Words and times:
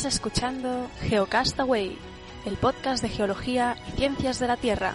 Estás 0.00 0.14
escuchando 0.14 0.90
Geocastaway, 1.02 1.98
el 2.46 2.56
podcast 2.56 3.02
de 3.02 3.10
geología 3.10 3.76
y 3.86 3.98
ciencias 3.98 4.38
de 4.40 4.46
la 4.46 4.56
Tierra. 4.56 4.94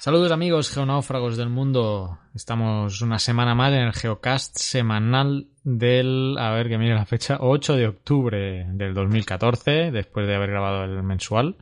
Saludos 0.00 0.32
amigos 0.32 0.72
geonáufragos 0.72 1.36
del 1.36 1.50
mundo. 1.50 2.18
Estamos 2.34 3.02
una 3.02 3.18
semana 3.18 3.54
más 3.54 3.70
en 3.74 3.82
el 3.82 3.92
Geocast 3.92 4.56
semanal 4.56 5.48
del, 5.62 6.38
a 6.38 6.52
ver 6.52 6.70
que 6.70 6.78
mire 6.78 6.94
la 6.94 7.04
fecha, 7.04 7.36
8 7.38 7.76
de 7.76 7.86
octubre 7.86 8.64
del 8.70 8.94
2014, 8.94 9.90
después 9.90 10.26
de 10.26 10.36
haber 10.36 10.52
grabado 10.52 10.84
el 10.84 11.02
mensual. 11.02 11.58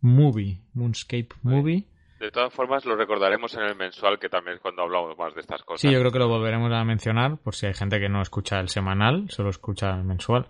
Movie. 0.00 0.60
Moonscape 0.74 1.28
Movie. 1.42 1.86
De 2.20 2.30
todas 2.30 2.52
formas, 2.52 2.84
lo 2.84 2.96
recordaremos 2.96 3.54
en 3.54 3.62
el 3.62 3.76
mensual, 3.76 4.18
que 4.18 4.28
también 4.28 4.56
es 4.56 4.60
cuando 4.60 4.82
hablamos 4.82 5.16
más 5.16 5.34
de 5.34 5.40
estas 5.40 5.62
cosas. 5.62 5.80
Sí, 5.80 5.90
yo 5.90 5.98
creo 6.00 6.12
que 6.12 6.18
lo 6.18 6.28
volveremos 6.28 6.70
a 6.70 6.84
mencionar, 6.84 7.38
por 7.38 7.54
si 7.54 7.66
hay 7.66 7.72
gente 7.72 7.98
que 7.98 8.10
no 8.10 8.20
escucha 8.20 8.60
el 8.60 8.68
semanal, 8.68 9.30
solo 9.30 9.48
escucha 9.48 9.96
el 9.96 10.04
mensual. 10.04 10.46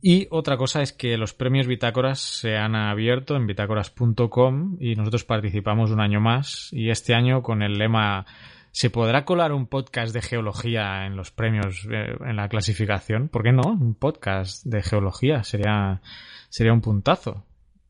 Y 0.00 0.26
otra 0.30 0.56
cosa 0.56 0.82
es 0.82 0.92
que 0.92 1.16
los 1.16 1.34
premios 1.34 1.66
Bitácoras 1.66 2.20
se 2.20 2.56
han 2.56 2.74
abierto 2.74 3.36
en 3.36 3.46
bitácoras.com 3.46 4.76
y 4.80 4.96
nosotros 4.96 5.24
participamos 5.24 5.90
un 5.90 6.00
año 6.00 6.20
más. 6.20 6.68
Y 6.72 6.90
este 6.90 7.14
año 7.14 7.42
con 7.42 7.62
el 7.62 7.78
lema 7.78 8.26
¿Se 8.74 8.90
podrá 8.90 9.24
colar 9.24 9.52
un 9.52 9.68
podcast 9.68 10.12
de 10.12 10.20
geología 10.20 11.06
en 11.06 11.14
los 11.14 11.30
premios, 11.30 11.86
eh, 11.92 12.16
en 12.26 12.34
la 12.34 12.48
clasificación? 12.48 13.28
¿Por 13.28 13.44
qué 13.44 13.52
no? 13.52 13.62
Un 13.62 13.94
podcast 13.94 14.66
de 14.66 14.82
geología 14.82 15.44
sería, 15.44 16.02
sería 16.48 16.72
un 16.72 16.80
puntazo, 16.80 17.44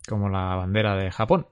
como 0.06 0.28
la 0.28 0.55
bandera 0.56 0.94
de 0.94 1.11
Japón. 1.11 1.47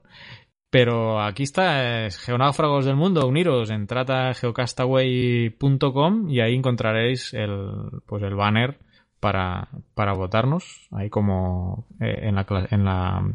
Pero 0.69 1.19
aquí 1.19 1.41
está, 1.41 2.05
es 2.05 2.19
Geonáufragos 2.19 2.85
del 2.85 2.95
Mundo, 2.95 3.27
uniros, 3.27 3.71
entrad 3.71 4.11
a 4.11 4.35
geocastaway.com 4.35 6.29
y 6.29 6.39
ahí 6.39 6.53
encontraréis 6.53 7.33
el, 7.33 7.71
pues 8.05 8.21
el 8.21 8.35
banner 8.35 8.77
para, 9.19 9.67
para 9.95 10.13
votarnos, 10.13 10.87
ahí 10.91 11.09
como 11.09 11.87
eh, 11.99 12.19
en, 12.21 12.35
la, 12.35 12.45
en 12.69 12.85
la 12.85 13.33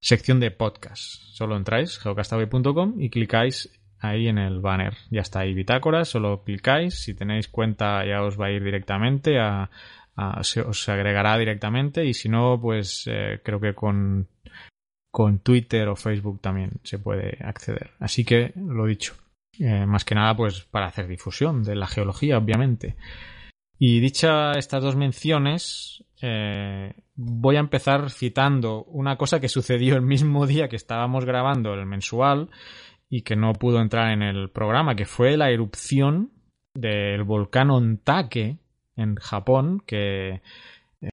sección 0.00 0.40
de 0.40 0.52
podcast. 0.52 1.02
Solo 1.34 1.58
entráis, 1.58 1.98
geocastaway.com 1.98 2.94
y 2.98 3.10
clicáis 3.10 3.70
ahí 4.02 4.28
en 4.28 4.38
el 4.38 4.60
banner. 4.60 4.94
Ya 5.10 5.20
está 5.20 5.40
ahí 5.40 5.54
bitácora, 5.54 6.04
solo 6.04 6.42
clicáis. 6.44 7.02
Si 7.02 7.14
tenéis 7.14 7.48
cuenta 7.48 8.04
ya 8.06 8.22
os 8.22 8.40
va 8.40 8.46
a 8.46 8.50
ir 8.50 8.62
directamente 8.62 9.38
a, 9.38 9.70
se, 10.42 10.60
os 10.60 10.88
agregará 10.88 11.38
directamente 11.38 12.04
y 12.04 12.14
si 12.14 12.28
no, 12.28 12.58
pues 12.60 13.04
eh, 13.06 13.40
creo 13.42 13.60
que 13.60 13.74
con, 13.74 14.28
con 15.10 15.38
Twitter 15.38 15.88
o 15.88 15.96
Facebook 15.96 16.40
también 16.40 16.72
se 16.82 16.98
puede 16.98 17.38
acceder. 17.40 17.92
Así 17.98 18.24
que 18.24 18.52
lo 18.56 18.86
dicho, 18.86 19.14
eh, 19.58 19.86
más 19.86 20.04
que 20.04 20.14
nada 20.14 20.36
pues 20.36 20.62
para 20.62 20.86
hacer 20.86 21.06
difusión 21.06 21.62
de 21.62 21.76
la 21.76 21.86
geología, 21.86 22.38
obviamente. 22.38 22.96
Y 23.78 24.00
dicha 24.00 24.52
estas 24.52 24.82
dos 24.82 24.96
menciones, 24.96 26.04
eh, 26.20 26.94
voy 27.14 27.56
a 27.56 27.60
empezar 27.60 28.10
citando 28.10 28.84
una 28.84 29.16
cosa 29.16 29.40
que 29.40 29.48
sucedió 29.48 29.96
el 29.96 30.02
mismo 30.02 30.46
día 30.46 30.68
que 30.68 30.76
estábamos 30.76 31.24
grabando 31.24 31.74
el 31.74 31.84
mensual 31.84 32.48
y 33.12 33.20
que 33.20 33.36
no 33.36 33.52
pudo 33.52 33.82
entrar 33.82 34.10
en 34.10 34.22
el 34.22 34.48
programa, 34.48 34.96
que 34.96 35.04
fue 35.04 35.36
la 35.36 35.50
erupción 35.50 36.30
del 36.72 37.24
volcán 37.24 37.70
Ontake 37.70 38.56
en 38.96 39.16
Japón, 39.16 39.82
que 39.86 40.40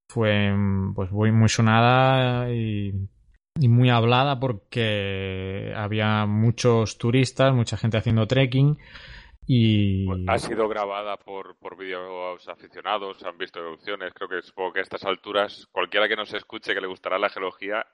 fue 0.08 0.50
pues 0.94 1.12
muy, 1.12 1.30
muy 1.30 1.50
sonada 1.50 2.50
y, 2.50 3.06
muy 3.68 3.90
hablada 3.90 4.40
porque 4.40 5.74
había 5.76 6.24
muchos 6.24 6.96
turistas, 6.96 7.52
mucha 7.52 7.76
gente 7.76 7.98
haciendo 7.98 8.26
trekking 8.26 8.78
y... 9.46 10.06
Ha 10.26 10.38
sido 10.38 10.68
grabada 10.68 11.18
por, 11.18 11.58
por 11.58 11.76
vídeos 11.76 12.48
aficionados, 12.48 13.22
han 13.24 13.36
visto 13.36 13.58
erupciones. 13.58 14.14
Creo 14.14 14.30
que 14.30 14.40
supongo 14.40 14.72
que 14.72 14.80
a 14.80 14.84
estas 14.84 15.04
alturas 15.04 15.68
cualquiera 15.70 16.08
que 16.08 16.16
nos 16.16 16.32
escuche 16.32 16.72
que 16.72 16.80
le 16.80 16.86
gustará 16.86 17.18
la 17.18 17.28
geología 17.28 17.84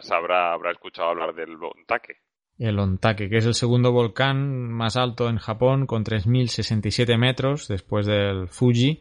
sabrá, 0.00 0.54
habrá 0.54 0.70
escuchado 0.70 1.10
hablar 1.10 1.34
del 1.34 1.62
Ontake 1.62 2.29
el 2.60 2.78
Ontake, 2.78 3.30
que 3.30 3.38
es 3.38 3.46
el 3.46 3.54
segundo 3.54 3.90
volcán 3.90 4.70
más 4.70 4.96
alto 4.96 5.28
en 5.28 5.38
Japón, 5.38 5.86
con 5.86 6.04
3.067 6.04 7.16
metros 7.16 7.68
después 7.68 8.06
del 8.06 8.48
Fuji. 8.48 9.00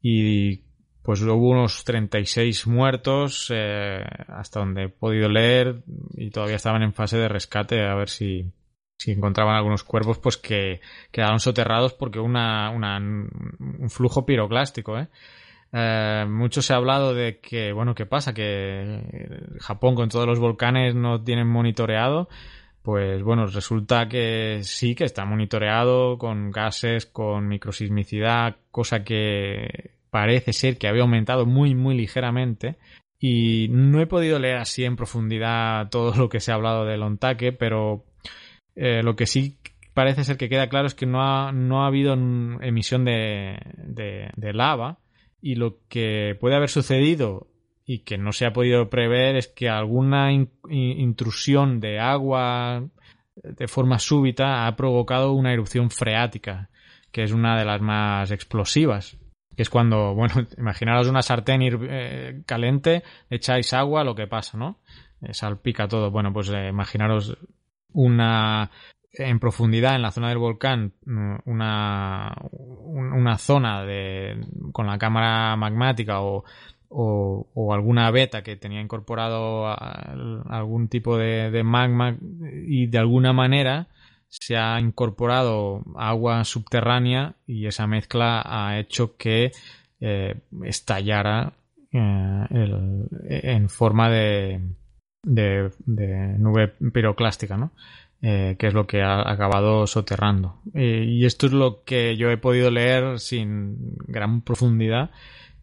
Y 0.00 0.62
pues 1.02 1.20
hubo 1.22 1.50
unos 1.50 1.84
36 1.84 2.66
muertos, 2.66 3.52
eh, 3.54 4.02
hasta 4.28 4.60
donde 4.60 4.84
he 4.84 4.88
podido 4.88 5.28
leer, 5.28 5.82
y 6.14 6.30
todavía 6.30 6.56
estaban 6.56 6.82
en 6.82 6.94
fase 6.94 7.18
de 7.18 7.28
rescate 7.28 7.86
a 7.86 7.94
ver 7.94 8.08
si, 8.08 8.50
si 8.96 9.12
encontraban 9.12 9.54
algunos 9.54 9.84
cuerpos, 9.84 10.18
pues 10.18 10.38
que 10.38 10.80
quedaron 11.12 11.40
soterrados 11.40 11.92
porque 11.92 12.20
una, 12.20 12.70
una 12.70 12.96
un 12.98 13.90
flujo 13.90 14.24
piroclástico, 14.24 14.98
¿eh? 14.98 15.08
Eh, 15.76 16.24
mucho 16.28 16.62
se 16.62 16.72
ha 16.72 16.76
hablado 16.76 17.12
de 17.12 17.40
que, 17.40 17.72
bueno, 17.72 17.94
¿qué 17.94 18.06
pasa? 18.06 18.32
Que 18.32 19.42
Japón 19.60 19.96
con 19.96 20.08
todos 20.08 20.26
los 20.26 20.38
volcanes 20.38 20.94
no 20.94 21.22
tienen 21.22 21.48
monitoreado. 21.48 22.28
Pues 22.84 23.22
bueno, 23.22 23.46
resulta 23.46 24.10
que 24.10 24.60
sí, 24.62 24.94
que 24.94 25.04
está 25.04 25.24
monitoreado 25.24 26.18
con 26.18 26.50
gases, 26.50 27.06
con 27.06 27.48
microsismicidad, 27.48 28.56
cosa 28.70 29.04
que 29.04 29.92
parece 30.10 30.52
ser 30.52 30.76
que 30.76 30.86
había 30.86 31.00
aumentado 31.00 31.46
muy, 31.46 31.74
muy 31.74 31.96
ligeramente. 31.96 32.76
Y 33.18 33.68
no 33.70 34.02
he 34.02 34.06
podido 34.06 34.38
leer 34.38 34.58
así 34.58 34.84
en 34.84 34.96
profundidad 34.96 35.88
todo 35.88 36.14
lo 36.14 36.28
que 36.28 36.40
se 36.40 36.52
ha 36.52 36.56
hablado 36.56 36.84
del 36.84 37.02
Ontaque, 37.02 37.52
pero 37.52 38.04
eh, 38.76 39.02
lo 39.02 39.16
que 39.16 39.24
sí 39.24 39.56
parece 39.94 40.22
ser 40.22 40.36
que 40.36 40.50
queda 40.50 40.68
claro 40.68 40.86
es 40.86 40.94
que 40.94 41.06
no 41.06 41.22
ha, 41.22 41.52
no 41.52 41.84
ha 41.84 41.86
habido 41.86 42.12
emisión 42.12 43.06
de, 43.06 43.60
de, 43.86 44.52
lava 44.52 44.98
y 45.40 45.54
lo 45.54 45.78
que 45.88 46.36
puede 46.38 46.56
haber 46.56 46.68
sucedido 46.68 47.46
y 47.86 48.00
que 48.00 48.16
no 48.16 48.32
se 48.32 48.46
ha 48.46 48.52
podido 48.52 48.88
prever 48.88 49.36
es 49.36 49.48
que 49.48 49.68
alguna 49.68 50.32
intrusión 50.32 51.80
de 51.80 52.00
agua 52.00 52.82
de 53.36 53.68
forma 53.68 53.98
súbita 53.98 54.66
ha 54.66 54.76
provocado 54.76 55.32
una 55.32 55.52
erupción 55.52 55.90
freática, 55.90 56.70
que 57.12 57.22
es 57.22 57.32
una 57.32 57.58
de 57.58 57.64
las 57.64 57.80
más 57.80 58.30
explosivas. 58.30 59.18
Que 59.54 59.62
es 59.62 59.70
cuando, 59.70 60.14
bueno, 60.14 60.34
imaginaros 60.58 61.08
una 61.08 61.22
sartén 61.22 61.60
eh, 61.62 62.42
caliente, 62.46 63.02
echáis 63.28 63.72
agua, 63.74 64.02
lo 64.02 64.14
que 64.14 64.26
pasa, 64.26 64.56
¿no? 64.56 64.80
Eh, 65.20 65.34
salpica 65.34 65.86
todo. 65.86 66.10
Bueno, 66.10 66.32
pues 66.32 66.48
eh, 66.50 66.68
imaginaros 66.68 67.36
una 67.92 68.70
en 69.16 69.38
profundidad 69.38 69.94
en 69.94 70.02
la 70.02 70.10
zona 70.10 70.28
del 70.28 70.38
volcán 70.38 70.92
mm, 71.06 71.36
una, 71.44 72.34
una 72.50 73.38
zona 73.38 73.84
de, 73.84 74.44
con 74.72 74.88
la 74.88 74.98
cámara 74.98 75.54
magmática 75.54 76.20
o, 76.20 76.44
o, 76.96 77.74
alguna 77.74 78.10
beta 78.10 78.42
que 78.42 78.56
tenía 78.56 78.80
incorporado 78.80 79.66
algún 79.66 80.88
tipo 80.88 81.18
de, 81.18 81.62
magma 81.64 82.16
y 82.66 82.86
de 82.86 82.98
alguna 82.98 83.32
manera 83.32 83.88
se 84.28 84.56
ha 84.56 84.80
incorporado 84.80 85.82
agua 85.96 86.44
subterránea 86.44 87.36
y 87.46 87.66
esa 87.66 87.86
mezcla 87.86 88.42
ha 88.44 88.78
hecho 88.78 89.16
que 89.16 89.52
eh, 90.00 90.34
estallara 90.64 91.52
eh, 91.92 92.46
en 93.28 93.68
forma 93.68 94.10
de, 94.10 94.60
de, 95.22 95.70
nube 96.38 96.74
piroclástica, 96.92 97.56
¿no? 97.56 97.72
Eh, 98.20 98.56
que 98.58 98.68
es 98.68 98.74
lo 98.74 98.86
que 98.86 99.02
ha 99.02 99.30
acabado 99.30 99.86
soterrando. 99.86 100.60
Y 100.72 101.24
esto 101.26 101.46
es 101.46 101.52
lo 101.52 101.84
que 101.84 102.16
yo 102.16 102.30
he 102.30 102.38
podido 102.38 102.70
leer 102.70 103.20
sin 103.20 103.96
gran 104.06 104.40
profundidad. 104.40 105.10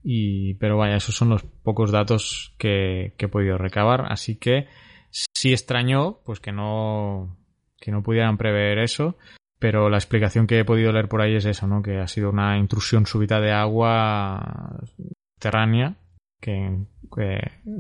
Y, 0.04 0.56
pero 0.56 0.78
vaya, 0.78 0.96
esos 0.96 1.16
son 1.16 1.30
los 1.30 1.44
pocos 1.44 1.92
datos 1.92 2.54
que, 2.58 3.14
he 3.18 3.28
podido 3.28 3.58
recabar. 3.58 4.12
Así 4.12 4.36
que 4.36 4.68
sí 5.10 5.52
extrañó 5.52 6.20
pues 6.26 6.40
que 6.40 6.52
no, 6.52 7.38
que 7.80 7.92
no 7.92 8.04
pudieran 8.04 8.38
prever 8.38 8.80
eso. 8.80 9.18
Pero 9.60 9.90
la 9.90 9.98
explicación 9.98 10.48
que 10.48 10.60
he 10.60 10.66
podido 10.66 10.92
leer 10.92 11.08
por 11.08 11.22
ahí 11.22 11.36
es 11.36 11.46
eso, 11.46 11.68
¿no? 11.68 11.84
Que 11.84 12.00
ha 12.00 12.08
sido 12.08 12.32
una 12.32 12.58
intrusión 12.58 13.06
súbita 13.06 13.40
de 13.40 13.52
agua 13.52 14.80
subterránea 14.96 15.96
que 16.40 16.86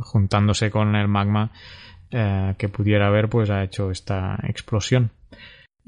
juntándose 0.01 0.69
con 0.69 0.95
el 0.95 1.07
magma 1.07 1.51
eh, 2.11 2.55
que 2.57 2.69
pudiera 2.69 3.07
haber, 3.07 3.29
pues 3.29 3.49
ha 3.49 3.63
hecho 3.63 3.89
esta 3.89 4.37
explosión. 4.43 5.11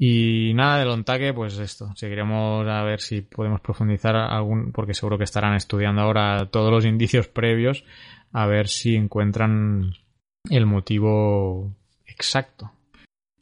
Y 0.06 0.52
nada 0.52 0.80
del 0.80 0.90
Ontaque, 0.90 1.32
pues 1.32 1.58
esto. 1.58 1.96
Seguiremos 1.96 2.68
a 2.68 2.82
ver 2.82 3.00
si 3.00 3.22
podemos 3.22 3.62
profundizar 3.62 4.14
algún, 4.14 4.70
porque 4.70 4.92
seguro 4.92 5.16
que 5.16 5.24
estarán 5.24 5.54
estudiando 5.54 6.02
ahora 6.02 6.50
todos 6.50 6.70
los 6.70 6.84
indicios 6.84 7.26
previos, 7.26 7.86
a 8.30 8.44
ver 8.44 8.68
si 8.68 8.96
encuentran 8.96 9.94
el 10.50 10.66
motivo 10.66 11.74
exacto. 12.04 12.70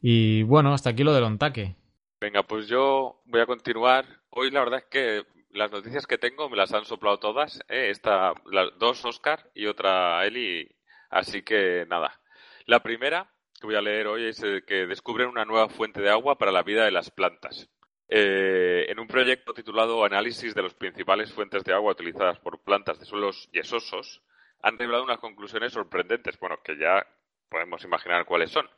Y 0.01 0.43
bueno, 0.43 0.73
hasta 0.73 0.91
aquí 0.91 1.03
lo 1.03 1.13
del 1.13 1.25
Ontaque. 1.25 1.75
Venga, 2.21 2.43
pues 2.43 2.69
yo 2.69 3.21
voy 3.25 3.41
a 3.41 3.45
continuar. 3.45 4.05
Hoy 4.29 4.49
la 4.49 4.61
verdad 4.61 4.79
es 4.79 4.85
que 4.85 5.23
las 5.51 5.69
noticias 5.69 6.07
que 6.07 6.17
tengo 6.17 6.49
me 6.49 6.55
las 6.55 6.73
han 6.73 6.85
soplado 6.85 7.19
todas. 7.19 7.59
¿eh? 7.67 7.89
Esta, 7.89 8.35
dos 8.79 9.03
Oscar 9.03 9.51
y 9.53 9.65
otra 9.65 10.25
Eli. 10.25 10.73
Así 11.09 11.41
que 11.41 11.85
nada, 11.89 12.21
la 12.65 12.81
primera 12.81 13.32
que 13.63 13.67
voy 13.67 13.75
a 13.77 13.81
leer 13.81 14.07
hoy 14.07 14.25
es 14.25 14.41
que 14.67 14.85
descubren 14.87 15.29
una 15.29 15.45
nueva 15.45 15.69
fuente 15.69 16.01
de 16.01 16.09
agua 16.09 16.37
para 16.37 16.51
la 16.51 16.63
vida 16.63 16.83
de 16.83 16.91
las 16.91 17.09
plantas. 17.11 17.69
Eh, 18.09 18.87
en 18.89 18.99
un 18.99 19.07
proyecto 19.07 19.53
titulado 19.53 20.03
Análisis 20.03 20.53
de 20.53 20.63
las 20.63 20.73
principales 20.73 21.31
fuentes 21.31 21.63
de 21.63 21.71
agua 21.71 21.93
utilizadas 21.93 22.39
por 22.39 22.61
plantas 22.61 22.99
de 22.99 23.05
suelos 23.05 23.49
yesosos, 23.53 24.21
han 24.61 24.77
revelado 24.77 25.05
unas 25.05 25.19
conclusiones 25.19 25.71
sorprendentes, 25.71 26.37
bueno, 26.39 26.61
que 26.61 26.77
ya 26.77 27.07
podemos 27.47 27.81
imaginar 27.85 28.25
cuáles 28.25 28.51
son. 28.51 28.69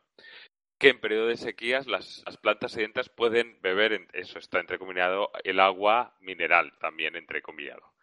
Que 0.77 0.89
en 0.89 0.99
periodo 0.99 1.29
de 1.29 1.37
sequías 1.37 1.87
las, 1.87 2.23
plantas 2.43 2.73
sedientas 2.73 3.09
pueden 3.09 3.59
beber, 3.63 4.07
eso 4.13 4.37
está 4.37 4.59
entrecomillado, 4.59 5.31
el 5.43 5.61
agua 5.61 6.15
mineral, 6.19 6.77
también 6.79 7.15
entrecomillado. 7.15 7.94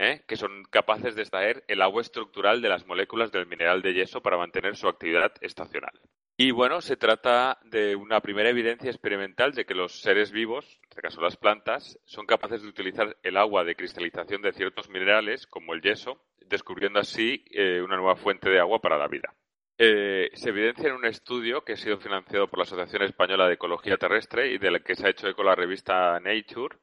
¿Eh? 0.00 0.22
que 0.26 0.36
son 0.36 0.64
capaces 0.70 1.14
de 1.14 1.22
extraer 1.22 1.62
el 1.68 1.82
agua 1.82 2.00
estructural 2.00 2.62
de 2.62 2.70
las 2.70 2.86
moléculas 2.86 3.30
del 3.30 3.46
mineral 3.46 3.82
de 3.82 3.92
yeso 3.92 4.22
para 4.22 4.38
mantener 4.38 4.74
su 4.74 4.88
actividad 4.88 5.32
estacional. 5.42 5.92
Y 6.38 6.52
bueno, 6.52 6.80
se 6.80 6.96
trata 6.96 7.58
de 7.64 7.94
una 7.94 8.20
primera 8.20 8.48
evidencia 8.48 8.90
experimental 8.90 9.52
de 9.52 9.66
que 9.66 9.74
los 9.74 10.00
seres 10.00 10.32
vivos, 10.32 10.64
en 10.84 10.88
este 10.88 11.02
caso 11.02 11.20
las 11.20 11.36
plantas, 11.36 11.98
son 12.06 12.24
capaces 12.24 12.62
de 12.62 12.68
utilizar 12.68 13.18
el 13.22 13.36
agua 13.36 13.62
de 13.62 13.76
cristalización 13.76 14.40
de 14.40 14.54
ciertos 14.54 14.88
minerales, 14.88 15.46
como 15.46 15.74
el 15.74 15.82
yeso, 15.82 16.24
descubriendo 16.38 16.98
así 16.98 17.44
eh, 17.50 17.82
una 17.82 17.96
nueva 17.96 18.16
fuente 18.16 18.48
de 18.48 18.58
agua 18.58 18.80
para 18.80 18.96
la 18.96 19.06
vida. 19.06 19.34
Eh, 19.76 20.30
se 20.32 20.48
evidencia 20.48 20.88
en 20.88 20.94
un 20.94 21.04
estudio 21.04 21.62
que 21.62 21.74
ha 21.74 21.76
sido 21.76 21.98
financiado 21.98 22.48
por 22.48 22.58
la 22.58 22.64
Asociación 22.64 23.02
Española 23.02 23.46
de 23.46 23.54
Ecología 23.54 23.98
Terrestre 23.98 24.52
y 24.52 24.58
del 24.58 24.82
que 24.82 24.94
se 24.94 25.06
ha 25.06 25.10
hecho 25.10 25.28
eco 25.28 25.42
la 25.42 25.54
revista 25.54 26.18
Nature, 26.20 26.76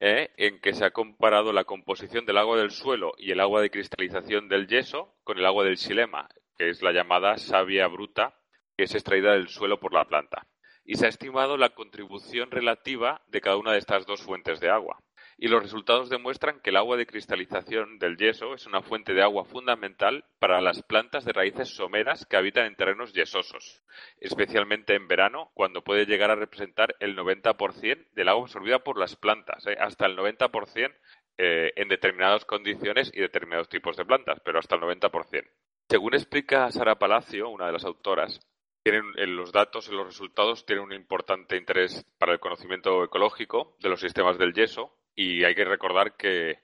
¿eh? 0.00 0.30
en 0.36 0.60
que 0.60 0.74
se 0.74 0.84
ha 0.84 0.90
comparado 0.90 1.52
la 1.52 1.64
composición 1.64 2.26
del 2.26 2.38
agua 2.38 2.58
del 2.58 2.70
suelo 2.70 3.12
y 3.18 3.30
el 3.30 3.40
agua 3.40 3.60
de 3.60 3.70
cristalización 3.70 4.48
del 4.48 4.66
yeso 4.66 5.16
con 5.24 5.38
el 5.38 5.46
agua 5.46 5.64
del 5.64 5.78
xilema, 5.78 6.28
que 6.56 6.70
es 6.70 6.82
la 6.82 6.92
llamada 6.92 7.38
savia 7.38 7.86
bruta, 7.88 8.34
que 8.76 8.84
es 8.84 8.94
extraída 8.94 9.32
del 9.32 9.48
suelo 9.48 9.78
por 9.80 9.92
la 9.92 10.06
planta. 10.06 10.46
Y 10.84 10.96
se 10.96 11.06
ha 11.06 11.08
estimado 11.08 11.56
la 11.56 11.70
contribución 11.70 12.50
relativa 12.50 13.22
de 13.28 13.40
cada 13.40 13.56
una 13.56 13.72
de 13.72 13.78
estas 13.78 14.06
dos 14.06 14.22
fuentes 14.22 14.60
de 14.60 14.70
agua 14.70 14.98
y 15.44 15.48
los 15.48 15.62
resultados 15.62 16.08
demuestran 16.08 16.58
que 16.60 16.70
el 16.70 16.78
agua 16.78 16.96
de 16.96 17.04
cristalización 17.04 17.98
del 17.98 18.16
yeso 18.16 18.54
es 18.54 18.66
una 18.66 18.80
fuente 18.80 19.12
de 19.12 19.22
agua 19.22 19.44
fundamental 19.44 20.24
para 20.38 20.62
las 20.62 20.82
plantas 20.82 21.26
de 21.26 21.34
raíces 21.34 21.68
someras 21.68 22.24
que 22.24 22.38
habitan 22.38 22.64
en 22.64 22.76
terrenos 22.76 23.12
yesosos, 23.12 23.82
especialmente 24.20 24.94
en 24.94 25.06
verano, 25.06 25.50
cuando 25.52 25.84
puede 25.84 26.06
llegar 26.06 26.30
a 26.30 26.34
representar 26.34 26.96
el 26.98 27.14
90% 27.14 28.08
del 28.12 28.28
agua 28.30 28.44
absorbida 28.44 28.78
por 28.78 28.98
las 28.98 29.16
plantas, 29.16 29.66
¿eh? 29.66 29.76
hasta 29.78 30.06
el 30.06 30.16
90% 30.16 30.94
eh, 31.36 31.72
en 31.76 31.88
determinadas 31.88 32.46
condiciones 32.46 33.10
y 33.12 33.20
determinados 33.20 33.68
tipos 33.68 33.98
de 33.98 34.06
plantas, 34.06 34.40
pero 34.42 34.60
hasta 34.60 34.76
el 34.76 34.80
90%. 34.80 35.46
Según 35.90 36.14
explica 36.14 36.70
Sara 36.70 36.98
Palacio, 36.98 37.50
una 37.50 37.66
de 37.66 37.72
las 37.72 37.84
autoras, 37.84 38.40
tienen, 38.82 39.04
en 39.16 39.36
los 39.36 39.52
datos, 39.52 39.90
en 39.90 39.98
los 39.98 40.06
resultados, 40.06 40.64
tienen 40.64 40.86
un 40.86 40.94
importante 40.94 41.58
interés 41.58 42.02
para 42.18 42.32
el 42.32 42.40
conocimiento 42.40 43.04
ecológico 43.04 43.76
de 43.80 43.90
los 43.90 44.00
sistemas 44.00 44.38
del 44.38 44.54
yeso, 44.54 44.94
y 45.14 45.44
hay 45.44 45.54
que 45.54 45.64
recordar 45.64 46.16
que, 46.16 46.58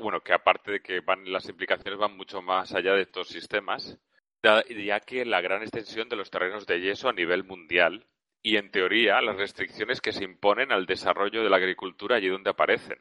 bueno, 0.00 0.20
que 0.20 0.32
aparte 0.32 0.72
de 0.72 0.80
que 0.80 1.00
van, 1.00 1.30
las 1.30 1.48
implicaciones 1.48 1.98
van 1.98 2.16
mucho 2.16 2.42
más 2.42 2.74
allá 2.74 2.94
de 2.94 3.02
estos 3.02 3.28
sistemas, 3.28 3.98
ya 4.42 5.00
que 5.00 5.24
la 5.24 5.40
gran 5.40 5.62
extensión 5.62 6.08
de 6.08 6.16
los 6.16 6.30
terrenos 6.30 6.66
de 6.66 6.80
yeso 6.80 7.08
a 7.08 7.12
nivel 7.12 7.44
mundial 7.44 8.06
y, 8.42 8.56
en 8.56 8.70
teoría, 8.70 9.20
las 9.20 9.36
restricciones 9.36 10.00
que 10.00 10.12
se 10.12 10.24
imponen 10.24 10.70
al 10.70 10.86
desarrollo 10.86 11.42
de 11.42 11.50
la 11.50 11.56
agricultura 11.56 12.16
allí 12.16 12.28
donde 12.28 12.50
aparecen. 12.50 13.00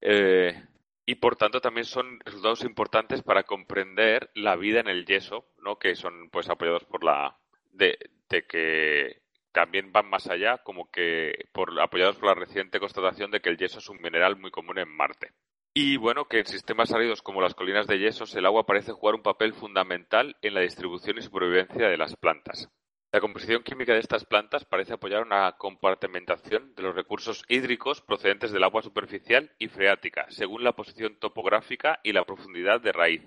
Eh, 0.00 0.54
y 1.06 1.16
por 1.16 1.36
tanto 1.36 1.60
también 1.60 1.84
son 1.84 2.20
resultados 2.20 2.62
importantes 2.64 3.22
para 3.22 3.42
comprender 3.42 4.30
la 4.34 4.56
vida 4.56 4.80
en 4.80 4.88
el 4.88 5.04
yeso, 5.04 5.48
¿no? 5.58 5.78
que 5.78 5.96
son 5.96 6.30
pues 6.30 6.48
apoyados 6.48 6.84
por 6.84 7.04
la 7.04 7.36
de 7.72 7.98
que 8.48 9.23
también 9.54 9.92
van 9.92 10.10
más 10.10 10.26
allá, 10.26 10.58
como 10.58 10.90
que 10.90 11.46
por, 11.52 11.80
apoyados 11.80 12.16
por 12.16 12.28
la 12.28 12.34
reciente 12.34 12.80
constatación 12.80 13.30
de 13.30 13.40
que 13.40 13.48
el 13.48 13.56
yeso 13.56 13.78
es 13.78 13.88
un 13.88 14.02
mineral 14.02 14.36
muy 14.36 14.50
común 14.50 14.78
en 14.78 14.88
Marte. 14.88 15.30
Y 15.72 15.96
bueno, 15.96 16.26
que 16.26 16.40
en 16.40 16.46
sistemas 16.46 16.92
áridos 16.92 17.22
como 17.22 17.40
las 17.40 17.54
colinas 17.54 17.86
de 17.86 17.98
yesos 17.98 18.34
el 18.34 18.46
agua 18.46 18.66
parece 18.66 18.92
jugar 18.92 19.14
un 19.14 19.22
papel 19.22 19.54
fundamental 19.54 20.36
en 20.42 20.54
la 20.54 20.60
distribución 20.60 21.18
y 21.18 21.22
supervivencia 21.22 21.88
de 21.88 21.96
las 21.96 22.16
plantas. 22.16 22.68
La 23.12 23.20
composición 23.20 23.62
química 23.62 23.92
de 23.92 24.00
estas 24.00 24.24
plantas 24.24 24.64
parece 24.64 24.94
apoyar 24.94 25.22
una 25.22 25.52
compartimentación 25.52 26.74
de 26.74 26.82
los 26.82 26.96
recursos 26.96 27.44
hídricos 27.48 28.00
procedentes 28.00 28.50
del 28.50 28.64
agua 28.64 28.82
superficial 28.82 29.52
y 29.58 29.68
freática, 29.68 30.26
según 30.30 30.64
la 30.64 30.72
posición 30.72 31.16
topográfica 31.20 32.00
y 32.02 32.12
la 32.12 32.24
profundidad 32.24 32.80
de 32.80 32.90
raíz, 32.90 33.22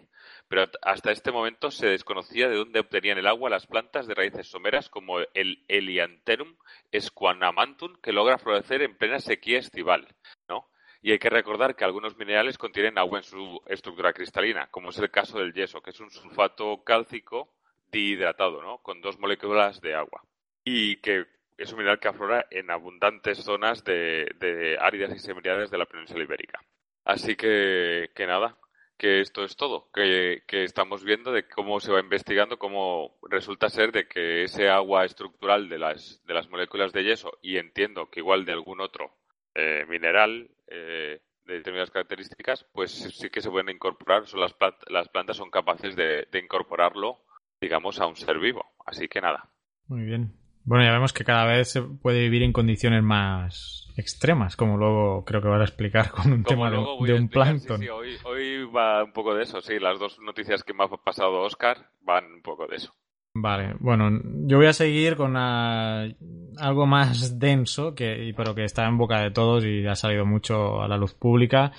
pero 0.47 0.65
hasta 0.81 1.11
este 1.11 1.31
momento 1.31 1.71
se 1.71 1.87
desconocía 1.87 2.47
de 2.47 2.55
dónde 2.55 2.79
obtenían 2.79 3.17
el 3.17 3.27
agua 3.27 3.49
las 3.49 3.67
plantas 3.67 4.07
de 4.07 4.15
raíces 4.15 4.47
someras 4.47 4.89
como 4.89 5.19
el 5.33 5.63
Helianthemum 5.67 6.55
squamatum, 6.97 7.95
que 8.01 8.13
logra 8.13 8.37
florecer 8.37 8.81
en 8.81 8.95
plena 8.95 9.19
sequía 9.19 9.59
estival, 9.59 10.07
¿no? 10.47 10.69
Y 11.01 11.11
hay 11.11 11.19
que 11.19 11.29
recordar 11.29 11.75
que 11.75 11.85
algunos 11.85 12.17
minerales 12.17 12.57
contienen 12.57 12.97
agua 12.97 13.19
en 13.19 13.23
su 13.23 13.61
estructura 13.67 14.13
cristalina, 14.13 14.67
como 14.67 14.89
es 14.89 14.97
el 14.97 15.11
caso 15.11 15.37
del 15.37 15.53
yeso, 15.53 15.81
que 15.81 15.91
es 15.91 15.99
un 15.99 16.09
sulfato 16.09 16.83
cálcico 16.83 17.53
dihidratado, 17.91 18.61
¿no? 18.61 18.79
Con 18.79 19.01
dos 19.01 19.19
moléculas 19.19 19.79
de 19.81 19.93
agua. 19.93 20.23
Y 20.63 20.97
que 20.97 21.25
es 21.57 21.71
un 21.71 21.79
mineral 21.79 21.99
que 21.99 22.07
aflora 22.07 22.45
en 22.51 22.69
abundantes 22.71 23.39
zonas 23.39 23.83
de, 23.83 24.77
áridas 24.79 25.15
y 25.15 25.19
semiáridas 25.19 25.71
de 25.71 25.77
la 25.77 25.85
península 25.85 26.23
ibérica. 26.23 26.61
Así 27.05 27.35
que, 27.35 28.11
que 28.13 28.27
nada, 28.27 28.57
que 28.97 29.21
esto 29.21 29.43
es 29.43 29.55
todo, 29.55 29.89
que, 29.93 30.43
que, 30.47 30.63
estamos 30.63 31.03
viendo 31.03 31.31
de 31.31 31.47
cómo 31.47 31.79
se 31.79 31.91
va 31.91 31.99
investigando, 31.99 32.57
cómo 32.57 33.17
resulta 33.29 33.69
ser 33.69 33.91
de 33.91 34.07
que 34.07 34.43
ese 34.43 34.69
agua 34.69 35.05
estructural 35.05 35.69
de 35.69 35.77
las, 35.77 36.21
de 36.25 36.33
las 36.33 36.49
moléculas 36.49 36.93
de 36.93 37.03
yeso, 37.03 37.37
y 37.41 37.57
entiendo 37.57 38.09
que 38.09 38.21
igual 38.21 38.45
de 38.45 38.53
algún 38.53 38.81
otro 38.81 39.11
eh, 39.55 39.85
mineral 39.87 40.49
eh, 40.67 41.21
de 41.45 41.53
determinadas 41.53 41.91
características, 41.91 42.65
pues 42.73 42.91
sí 42.91 43.29
que 43.29 43.41
se 43.41 43.49
pueden 43.49 43.69
incorporar, 43.69 44.27
son 44.27 44.41
las, 44.41 44.55
las 44.87 45.09
plantas 45.09 45.37
son 45.37 45.49
capaces 45.49 45.95
de, 45.95 46.27
de 46.31 46.39
incorporarlo, 46.39 47.19
digamos, 47.61 47.99
a 48.01 48.07
un 48.07 48.15
ser 48.15 48.39
vivo. 48.39 48.65
Así 48.85 49.07
que 49.07 49.21
nada. 49.21 49.49
Muy 49.87 50.03
bien. 50.03 50.33
Bueno, 50.67 50.83
ya 50.83 50.91
vemos 50.91 51.13
que 51.13 51.23
cada 51.23 51.45
vez 51.45 51.71
se 51.71 51.81
puede 51.81 52.19
vivir 52.19 52.43
en 52.43 52.51
condiciones 52.51 53.01
más 53.01 53.87
extremas, 53.95 54.57
como 54.57 54.75
luego 54.75 55.23
creo 55.23 55.41
que 55.41 55.47
vas 55.47 55.61
a 55.61 55.63
explicar 55.63 56.11
con 56.11 56.33
un 56.33 56.43
tema 56.43 56.69
de, 56.69 56.77
un 56.77 57.29
plancton. 57.29 57.79
Sí, 57.79 57.87
hoy, 57.87 58.17
hoy, 58.25 58.65
va 58.65 59.01
un 59.01 59.13
poco 59.13 59.33
de 59.33 59.43
eso, 59.43 59.61
sí. 59.61 59.79
Las 59.79 59.97
dos 59.97 60.19
noticias 60.19 60.65
que 60.65 60.73
me 60.73 60.83
ha 60.83 60.89
pasado 60.89 61.39
Oscar 61.39 61.89
van 62.01 62.25
un 62.25 62.41
poco 62.41 62.67
de 62.67 62.75
eso. 62.75 62.93
Vale, 63.33 63.75
bueno, 63.79 64.09
yo 64.45 64.57
voy 64.57 64.65
a 64.65 64.73
seguir 64.73 65.15
con 65.15 65.37
algo 65.37 66.85
más 66.85 67.39
denso, 67.39 67.95
que, 67.95 68.33
pero 68.35 68.53
que 68.53 68.65
está 68.65 68.85
en 68.87 68.97
boca 68.97 69.21
de 69.21 69.31
todos 69.31 69.63
y 69.63 69.87
ha 69.87 69.95
salido 69.95 70.25
mucho 70.25 70.81
a 70.81 70.89
la 70.89 70.97
luz 70.97 71.13
pública 71.13 71.71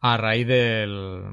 a 0.00 0.16
raíz 0.16 0.46
del, 0.46 1.24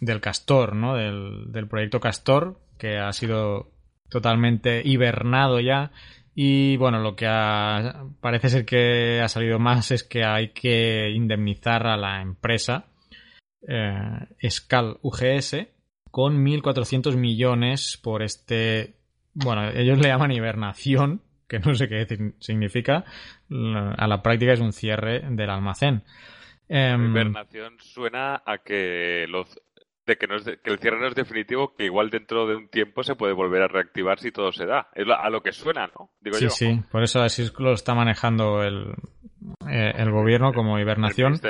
del 0.00 0.20
Castor, 0.20 0.76
¿no? 0.76 0.94
Del, 0.94 1.50
del 1.50 1.66
proyecto 1.66 1.98
Castor, 1.98 2.60
que 2.78 2.98
ha 2.98 3.12
sido 3.12 3.72
totalmente 4.08 4.82
hibernado 4.84 5.58
ya 5.58 5.90
y 6.34 6.76
bueno, 6.76 7.00
lo 7.00 7.14
que 7.14 7.26
parece 8.20 8.48
ser 8.48 8.64
que 8.64 9.20
ha 9.20 9.28
salido 9.28 9.58
más 9.58 9.90
es 9.90 10.02
que 10.02 10.24
hay 10.24 10.50
que 10.50 11.10
indemnizar 11.10 11.86
a 11.86 11.96
la 11.96 12.20
empresa 12.20 12.86
eh, 13.66 14.50
Scal 14.50 14.98
UGS 15.02 15.66
con 16.10 16.44
1.400 16.44 17.16
millones 17.16 17.98
por 18.02 18.22
este, 18.22 18.94
bueno, 19.32 19.68
ellos 19.70 19.98
le 19.98 20.08
llaman 20.08 20.32
hibernación, 20.32 21.22
que 21.48 21.58
no 21.58 21.74
sé 21.74 21.88
qué 21.88 22.06
significa, 22.38 23.04
a 23.50 24.06
la 24.06 24.22
práctica 24.22 24.52
es 24.52 24.60
un 24.60 24.72
cierre 24.72 25.22
del 25.28 25.50
almacén. 25.50 26.02
Em, 26.68 27.10
hibernación 27.10 27.76
suena 27.80 28.42
a 28.46 28.58
que 28.58 29.26
los, 29.28 29.60
de 30.06 30.16
que, 30.16 30.26
no 30.26 30.36
es 30.36 30.44
que 30.44 30.70
el 30.70 30.78
cierre 30.78 31.00
no 31.00 31.08
es 31.08 31.14
definitivo, 31.14 31.74
que 31.76 31.84
igual 31.84 32.10
dentro 32.10 32.46
de 32.46 32.56
un 32.56 32.68
tiempo 32.68 33.02
se 33.02 33.14
puede 33.14 33.32
volver 33.32 33.62
a 33.62 33.68
reactivar 33.68 34.18
si 34.18 34.30
todo 34.32 34.52
se 34.52 34.66
da. 34.66 34.88
Es 34.94 35.06
a 35.08 35.30
lo 35.30 35.42
que 35.42 35.52
suena, 35.52 35.90
¿no? 35.98 36.10
Digo 36.20 36.36
sí, 36.36 36.48
sí, 36.50 36.80
por 36.90 37.02
eso 37.02 37.22
así 37.22 37.50
lo 37.58 37.72
está 37.72 37.94
manejando 37.94 38.62
el, 38.62 38.94
eh, 39.68 39.92
el 39.96 40.10
gobierno 40.10 40.52
como 40.52 40.78
hibernación. 40.78 41.40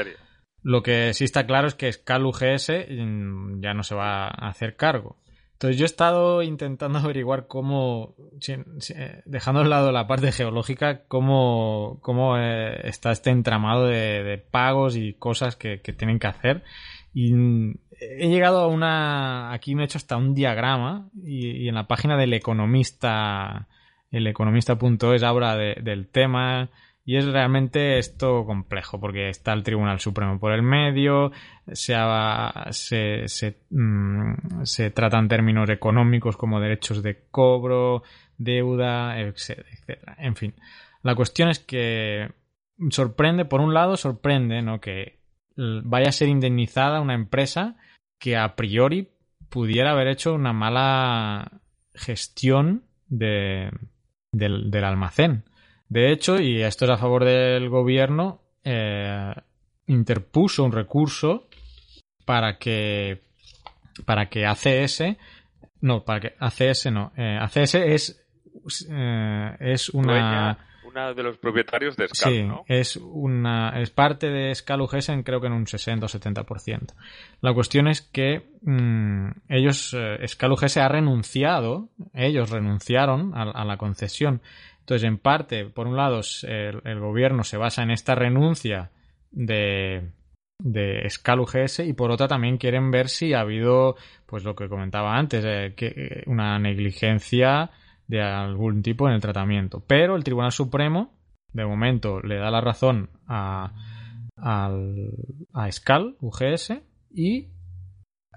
Lo 0.63 0.83
que 0.83 1.13
sí 1.13 1.25
está 1.25 1.47
claro 1.47 1.69
es 1.69 1.75
que 1.75 1.93
Scal 1.93 2.25
UGS 2.25 2.71
mm, 2.89 3.61
ya 3.61 3.75
no 3.75 3.83
se 3.83 3.95
va 3.95 4.27
a 4.27 4.49
hacer 4.49 4.77
cargo. 4.77 5.19
Entonces 5.53 5.79
yo 5.79 5.85
he 5.85 5.87
estado 5.87 6.43
intentando 6.43 6.99
averiguar 7.01 7.47
cómo, 7.47 8.17
eh, 8.49 9.23
dejando 9.25 9.63
de 9.63 9.69
lado 9.69 9.93
la 9.93 10.07
parte 10.07 10.33
geológica, 10.33 11.05
cómo, 11.07 11.99
cómo 12.03 12.39
eh, 12.39 12.89
está 12.89 13.13
este 13.13 13.31
entramado 13.31 13.87
de, 13.87 14.43
pagos 14.51 14.97
y 14.97 15.15
cosas 15.15 15.57
que, 15.57 15.81
que 15.81 15.93
tienen 15.93 16.19
que 16.19 16.27
hacer. 16.27 16.65
Y 17.13 17.33
he 18.01 18.29
llegado 18.29 18.61
a 18.61 18.69
una. 18.69 19.53
Aquí 19.53 19.75
me 19.75 19.83
he 19.83 19.85
hecho 19.87 19.99
hasta 19.99 20.17
un 20.17 20.35
diagrama 20.35 21.09
y, 21.23 21.69
en 21.69 21.75
la 21.75 21.87
página 21.87 22.17
del 22.17 22.33
economista, 22.33 23.69
el 24.11 24.27
economista.es 24.27 25.23
habla 25.23 25.57
del 25.57 26.09
tema 26.09 26.71
y 27.07 27.17
es 27.17 27.27
realmente 27.27 27.99
esto 27.99 28.47
complejo 28.47 28.99
porque 28.99 29.29
está 29.29 29.53
el 29.53 29.63
Tribunal 29.63 30.01
Supremo 30.01 30.41
por 30.41 30.53
el 30.53 30.63
medio, 30.63 31.33
se, 31.71 31.95
se, 32.71 33.29
se, 33.29 33.57
mm, 33.71 34.63
se 34.63 34.91
tratan 34.91 35.29
términos 35.29 35.69
económicos 35.69 36.37
como 36.37 36.61
derechos 36.61 37.03
de 37.03 37.27
cobro, 37.31 38.05
deuda, 38.39 39.21
etcétera. 39.21 40.17
En 40.19 40.35
fin, 40.35 40.55
la 41.03 41.15
cuestión 41.15 41.51
es 41.51 41.59
que 41.59 42.31
sorprende, 42.91 43.45
por 43.45 43.61
un 43.61 43.75
lado, 43.75 43.97
sorprende 43.99 44.63
¿no? 44.63 44.81
que 44.81 45.19
vaya 45.57 46.09
a 46.09 46.13
ser 46.13 46.29
indemnizada 46.29 47.01
una 47.01 47.15
empresa 47.15 47.77
que 48.19 48.37
a 48.37 48.57
priori 48.57 49.09
pudiera 49.49 49.93
haber 49.93 50.09
hecho 50.09 50.35
una 50.35 50.53
mala 50.53 51.61
gestión 51.95 52.85
de, 53.09 53.71
del, 54.33 54.85
almacén. 54.85 55.45
De 55.89 56.11
hecho, 56.11 56.41
y 56.41 56.63
esto 56.63 56.87
es 56.87 56.91
a 56.91 56.97
favor 56.97 57.25
del 57.25 57.69
gobierno, 57.69 58.43
eh, 58.65 59.33
interpuso 59.87 60.65
un 60.65 60.73
recurso 60.73 61.49
para 62.25 62.59
que 62.59 63.23
para 64.07 64.29
que 64.29 64.47
ACS 64.47 65.03
no, 65.83 66.05
para 66.05 66.21
que 66.21 66.35
ACS 66.39 66.91
no, 66.91 67.13
eh, 67.17 67.39
ACS 67.41 67.75
es 67.75 68.27
eh, 68.91 69.57
es 69.61 69.91
una 69.91 70.74
de 70.95 71.23
los 71.23 71.37
propietarios 71.39 71.97
de 71.97 72.09
Scal, 72.09 72.33
sí, 72.33 72.49
es 72.69 72.97
una 72.97 73.81
es 73.81 73.91
parte 73.91 74.29
de 74.29 74.55
Scal 74.55 74.81
UGS 74.81 75.11
creo 75.25 75.41
que 75.41 75.49
en 75.49 75.53
un 75.53 75.67
60 75.67 76.07
o 76.07 76.09
70%. 76.09 76.95
La 77.41 77.53
cuestión 77.53 77.89
es 77.89 78.01
que 78.03 78.47
mm, 78.63 79.29
ellos 79.49 79.95
eh, 79.99 80.27
Scal 80.27 80.55
ha 80.77 80.89
renunciado, 80.89 81.89
ellos 82.13 82.51
renunciaron 82.51 83.33
a, 83.35 83.65
la 83.65 83.77
concesión. 83.77 84.41
Entonces, 84.81 85.09
en 85.09 85.19
parte, 85.19 85.65
por 85.67 85.87
un 85.87 85.97
lado, 85.97 86.21
el, 86.43 87.01
gobierno 87.01 87.43
se 87.43 87.57
basa 87.57 87.83
en 87.83 87.91
esta 87.91 88.15
renuncia 88.15 88.91
de 89.31 90.11
de 90.59 91.09
Scal 91.11 91.41
UGS 91.41 91.81
y 91.81 91.93
por 91.95 92.13
otra 92.13 92.29
también 92.29 92.59
quieren 92.59 92.91
ver 92.93 93.09
si 93.09 93.35
ha 93.35 93.41
habido 93.41 93.97
pues 94.25 94.45
lo 94.45 94.55
que 94.55 94.69
comentaba 94.69 95.17
antes 95.17 95.45
eh, 95.45 95.75
que 95.77 95.87
eh, 95.87 96.23
una 96.27 96.59
negligencia 96.59 97.71
de 98.07 98.23
algún 98.23 98.83
tipo 98.83 99.09
en 99.09 99.15
el 99.15 99.21
tratamiento. 99.21 99.83
Pero 99.87 100.17
el 100.17 100.25
Tribunal 100.25 100.53
Supremo, 100.53 101.15
de 101.53 101.65
momento, 101.65 102.21
le 102.21 102.37
da 102.37 102.51
la 102.51 102.61
razón 102.61 103.11
a, 103.27 103.73
a 104.37 105.71
SCAL, 105.71 106.17
UGS, 106.21 106.83
y 107.11 107.49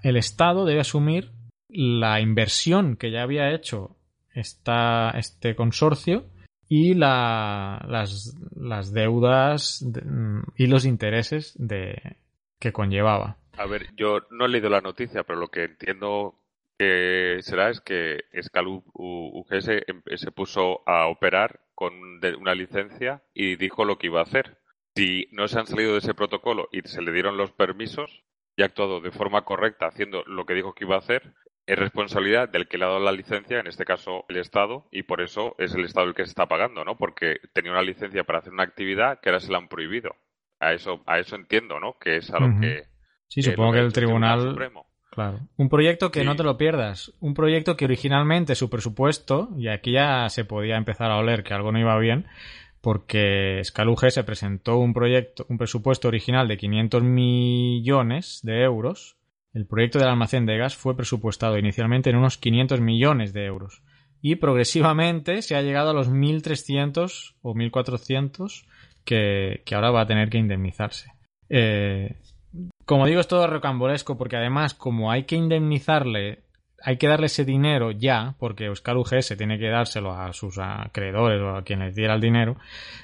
el 0.02 0.16
Estado 0.16 0.64
debe 0.64 0.80
asumir 0.80 1.32
la 1.68 2.20
inversión 2.20 2.96
que 2.96 3.10
ya 3.10 3.22
había 3.22 3.52
hecho 3.52 3.96
esta, 4.32 5.10
este 5.10 5.54
consorcio 5.54 6.26
y 6.68 6.94
la, 6.94 7.84
las, 7.88 8.36
las, 8.54 8.92
deudas 8.92 9.84
y 10.56 10.66
los 10.66 10.84
intereses 10.84 11.54
de, 11.58 12.16
que 12.58 12.72
conllevaba. 12.72 13.38
A 13.56 13.66
ver, 13.66 13.88
yo 13.96 14.20
no 14.30 14.46
he 14.46 14.48
leído 14.48 14.68
la 14.68 14.80
noticia, 14.80 15.24
pero 15.24 15.40
lo 15.40 15.48
que 15.48 15.64
entiendo 15.64 16.34
que 16.78 17.38
será 17.40 17.70
es 17.70 17.80
que 17.80 18.24
Scalu 18.40 18.84
UGS 18.94 19.68
em, 19.68 20.02
se 20.16 20.30
puso 20.30 20.82
a 20.88 21.08
operar 21.08 21.60
con 21.74 21.92
una 22.40 22.54
licencia 22.54 23.22
y 23.34 23.56
dijo 23.56 23.84
lo 23.84 23.98
que 23.98 24.06
iba 24.06 24.20
a 24.20 24.24
hacer. 24.24 24.58
Si 24.94 25.28
no 25.32 25.48
se 25.48 25.58
han 25.58 25.66
salido 25.66 25.92
de 25.92 25.98
ese 25.98 26.14
protocolo 26.14 26.68
y 26.72 26.80
se 26.82 27.02
le 27.02 27.12
dieron 27.12 27.36
los 27.36 27.52
permisos 27.52 28.24
y 28.56 28.62
ha 28.62 28.66
actuado 28.66 29.00
de 29.00 29.10
forma 29.10 29.44
correcta 29.44 29.86
haciendo 29.86 30.24
lo 30.24 30.46
que 30.46 30.54
dijo 30.54 30.74
que 30.74 30.84
iba 30.84 30.96
a 30.96 31.00
hacer, 31.00 31.34
es 31.66 31.78
responsabilidad 31.78 32.48
del 32.48 32.66
que 32.66 32.78
le 32.78 32.84
ha 32.84 32.88
dado 32.88 33.00
la 33.00 33.12
licencia, 33.12 33.60
en 33.60 33.66
este 33.66 33.84
caso 33.84 34.24
el 34.28 34.38
Estado, 34.38 34.88
y 34.90 35.02
por 35.02 35.20
eso 35.20 35.54
es 35.58 35.74
el 35.74 35.84
Estado 35.84 36.06
el 36.06 36.14
que 36.14 36.24
se 36.24 36.30
está 36.30 36.46
pagando, 36.46 36.84
¿no? 36.84 36.96
Porque 36.96 37.40
tenía 37.52 37.72
una 37.72 37.82
licencia 37.82 38.24
para 38.24 38.38
hacer 38.38 38.54
una 38.54 38.62
actividad 38.62 39.20
que 39.20 39.28
ahora 39.28 39.40
se 39.40 39.52
la 39.52 39.58
han 39.58 39.68
prohibido. 39.68 40.16
A 40.60 40.72
eso, 40.72 41.02
a 41.06 41.18
eso 41.18 41.36
entiendo, 41.36 41.78
¿no? 41.78 41.98
Que 41.98 42.16
es 42.16 42.30
a 42.32 42.40
lo 42.40 42.58
que. 42.58 42.84
Sí, 43.28 43.42
supongo 43.42 43.74
que 43.74 43.80
el 43.80 43.92
Tribunal 43.92 44.56
Claro. 45.18 45.40
Un 45.56 45.68
proyecto 45.68 46.12
que 46.12 46.22
no 46.22 46.36
te 46.36 46.44
lo 46.44 46.56
pierdas. 46.56 47.12
Un 47.18 47.34
proyecto 47.34 47.76
que 47.76 47.86
originalmente 47.86 48.54
su 48.54 48.70
presupuesto, 48.70 49.48
y 49.58 49.66
aquí 49.66 49.90
ya 49.90 50.28
se 50.28 50.44
podía 50.44 50.76
empezar 50.76 51.10
a 51.10 51.16
oler 51.16 51.42
que 51.42 51.54
algo 51.54 51.72
no 51.72 51.80
iba 51.80 51.98
bien, 51.98 52.26
porque 52.80 53.60
Scaluge 53.64 54.12
se 54.12 54.22
presentó 54.22 54.78
un 54.78 54.94
proyecto, 54.94 55.44
un 55.48 55.58
presupuesto 55.58 56.06
original 56.06 56.46
de 56.46 56.56
500 56.56 57.02
millones 57.02 58.42
de 58.44 58.62
euros. 58.62 59.16
El 59.52 59.66
proyecto 59.66 59.98
del 59.98 60.06
almacén 60.06 60.46
de 60.46 60.56
gas 60.56 60.76
fue 60.76 60.96
presupuestado 60.96 61.58
inicialmente 61.58 62.10
en 62.10 62.16
unos 62.16 62.38
500 62.38 62.80
millones 62.80 63.32
de 63.32 63.44
euros. 63.46 63.82
Y 64.22 64.36
progresivamente 64.36 65.42
se 65.42 65.56
ha 65.56 65.62
llegado 65.62 65.90
a 65.90 65.94
los 65.94 66.08
1.300 66.08 67.34
o 67.42 67.54
1.400 67.54 68.66
que, 69.04 69.62
que 69.66 69.74
ahora 69.74 69.90
va 69.90 70.02
a 70.02 70.06
tener 70.06 70.30
que 70.30 70.38
indemnizarse. 70.38 71.10
Eh, 71.48 72.14
como 72.84 73.06
digo, 73.06 73.20
es 73.20 73.28
todo 73.28 73.46
rocambolesco 73.46 74.16
porque 74.16 74.36
además, 74.36 74.74
como 74.74 75.10
hay 75.10 75.24
que 75.24 75.36
indemnizarle, 75.36 76.44
hay 76.82 76.96
que 76.96 77.08
darle 77.08 77.26
ese 77.26 77.44
dinero 77.44 77.90
ya, 77.90 78.34
porque 78.38 78.66
Euskal 78.66 78.96
UGS 78.96 79.36
tiene 79.36 79.58
que 79.58 79.68
dárselo 79.68 80.12
a 80.12 80.32
sus 80.32 80.58
acreedores 80.58 81.40
o 81.42 81.56
a 81.56 81.64
quienes 81.64 81.94
diera 81.94 82.14
el 82.14 82.20
dinero, 82.20 82.56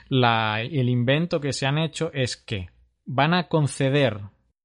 el 0.08 0.88
invento 0.88 1.40
que 1.40 1.52
se 1.52 1.66
han 1.66 1.78
hecho 1.78 2.10
es 2.14 2.36
que 2.36 2.70
van 3.04 3.34
a 3.34 3.48
conceder 3.48 4.20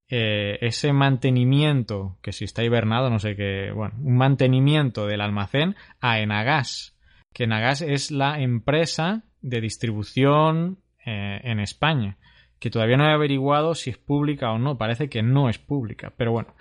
eh, 0.08 0.58
ese 0.62 0.94
mantenimiento, 0.94 2.18
que 2.22 2.32
si 2.32 2.46
está 2.46 2.64
hibernado, 2.64 3.10
no 3.10 3.20
sé 3.20 3.36
qué, 3.36 3.72
bueno, 3.76 3.96
un 4.02 4.18
mantenimiento 4.18 5.06
del 5.06 5.22
almacén 5.22 5.76
a 6.00 6.20
Enagas, 6.20 6.98
que 7.34 7.44
Enagas 7.44 7.82
es 7.82 8.10
la 8.10 8.40
empresa 8.40 9.24
de 9.42 9.62
distribución 9.62 10.80
eh, 11.06 11.42
en 11.44 11.60
España 11.60 12.18
que 12.60 12.70
todavía 12.70 12.98
no 12.98 13.06
he 13.06 13.14
averiguado 13.14 13.76
si 13.76 13.90
es 13.90 13.98
pública 13.98 14.52
o 14.52 14.60
no, 14.60 14.78
parece 14.78 15.10
que 15.10 15.24
no 15.24 15.50
es 15.50 15.58
pública, 15.58 16.14
pero 16.16 16.32
bueno. 16.32 16.54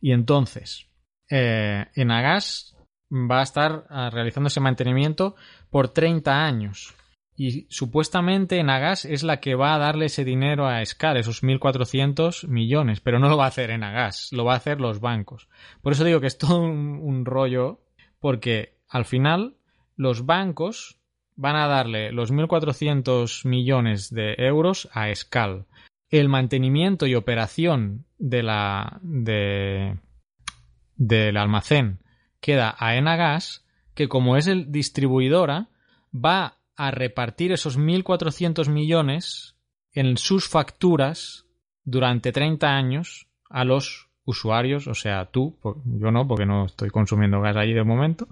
Y 0.00 0.12
entonces, 0.12 0.88
eh, 1.30 1.86
Enagas 1.94 2.76
va 3.10 3.40
a 3.40 3.44
estar 3.44 3.86
ah, 3.88 4.10
realizando 4.10 4.48
ese 4.48 4.60
mantenimiento 4.60 5.36
por 5.70 5.88
30 5.88 6.44
años. 6.44 6.94
Y 7.36 7.66
supuestamente 7.68 8.58
Enagas 8.58 9.04
es 9.04 9.24
la 9.24 9.40
que 9.40 9.56
va 9.56 9.74
a 9.74 9.78
darle 9.78 10.06
ese 10.06 10.24
dinero 10.24 10.68
a 10.68 10.84
Scar, 10.84 11.16
esos 11.16 11.42
1.400 11.42 12.46
millones, 12.46 13.00
pero 13.00 13.18
no 13.18 13.28
lo 13.28 13.36
va 13.36 13.46
a 13.46 13.48
hacer 13.48 13.70
Enagas, 13.70 14.28
lo 14.32 14.44
va 14.44 14.54
a 14.54 14.58
hacer 14.58 14.80
los 14.80 15.00
bancos. 15.00 15.48
Por 15.82 15.92
eso 15.92 16.04
digo 16.04 16.20
que 16.20 16.28
es 16.28 16.38
todo 16.38 16.60
un 16.60 17.24
rollo, 17.24 17.80
porque 18.20 18.78
al 18.88 19.04
final 19.04 19.56
los 19.96 20.26
bancos 20.26 21.00
van 21.36 21.56
a 21.56 21.66
darle 21.66 22.12
los 22.12 22.32
1.400 22.32 23.46
millones 23.46 24.10
de 24.10 24.34
euros 24.38 24.88
a 24.92 25.14
Scal. 25.14 25.66
El 26.10 26.28
mantenimiento 26.28 27.06
y 27.06 27.14
operación 27.14 28.04
de 28.18 28.42
la, 28.42 28.98
de, 29.02 29.98
del 30.96 31.36
almacén 31.36 31.98
queda 32.40 32.74
a 32.78 32.96
Enagas, 32.96 33.64
que 33.94 34.08
como 34.08 34.36
es 34.36 34.46
el 34.46 34.70
distribuidora, 34.70 35.68
va 36.14 36.58
a 36.76 36.90
repartir 36.90 37.52
esos 37.52 37.78
1.400 37.78 38.68
millones 38.68 39.56
en 39.92 40.16
sus 40.16 40.48
facturas 40.48 41.46
durante 41.84 42.32
30 42.32 42.68
años 42.68 43.28
a 43.48 43.64
los 43.64 44.10
usuarios, 44.24 44.86
o 44.86 44.94
sea, 44.94 45.26
tú, 45.26 45.56
yo 45.84 46.10
no, 46.10 46.26
porque 46.26 46.46
no 46.46 46.66
estoy 46.66 46.90
consumiendo 46.90 47.40
gas 47.40 47.56
allí 47.56 47.72
de 47.72 47.84
momento, 47.84 48.28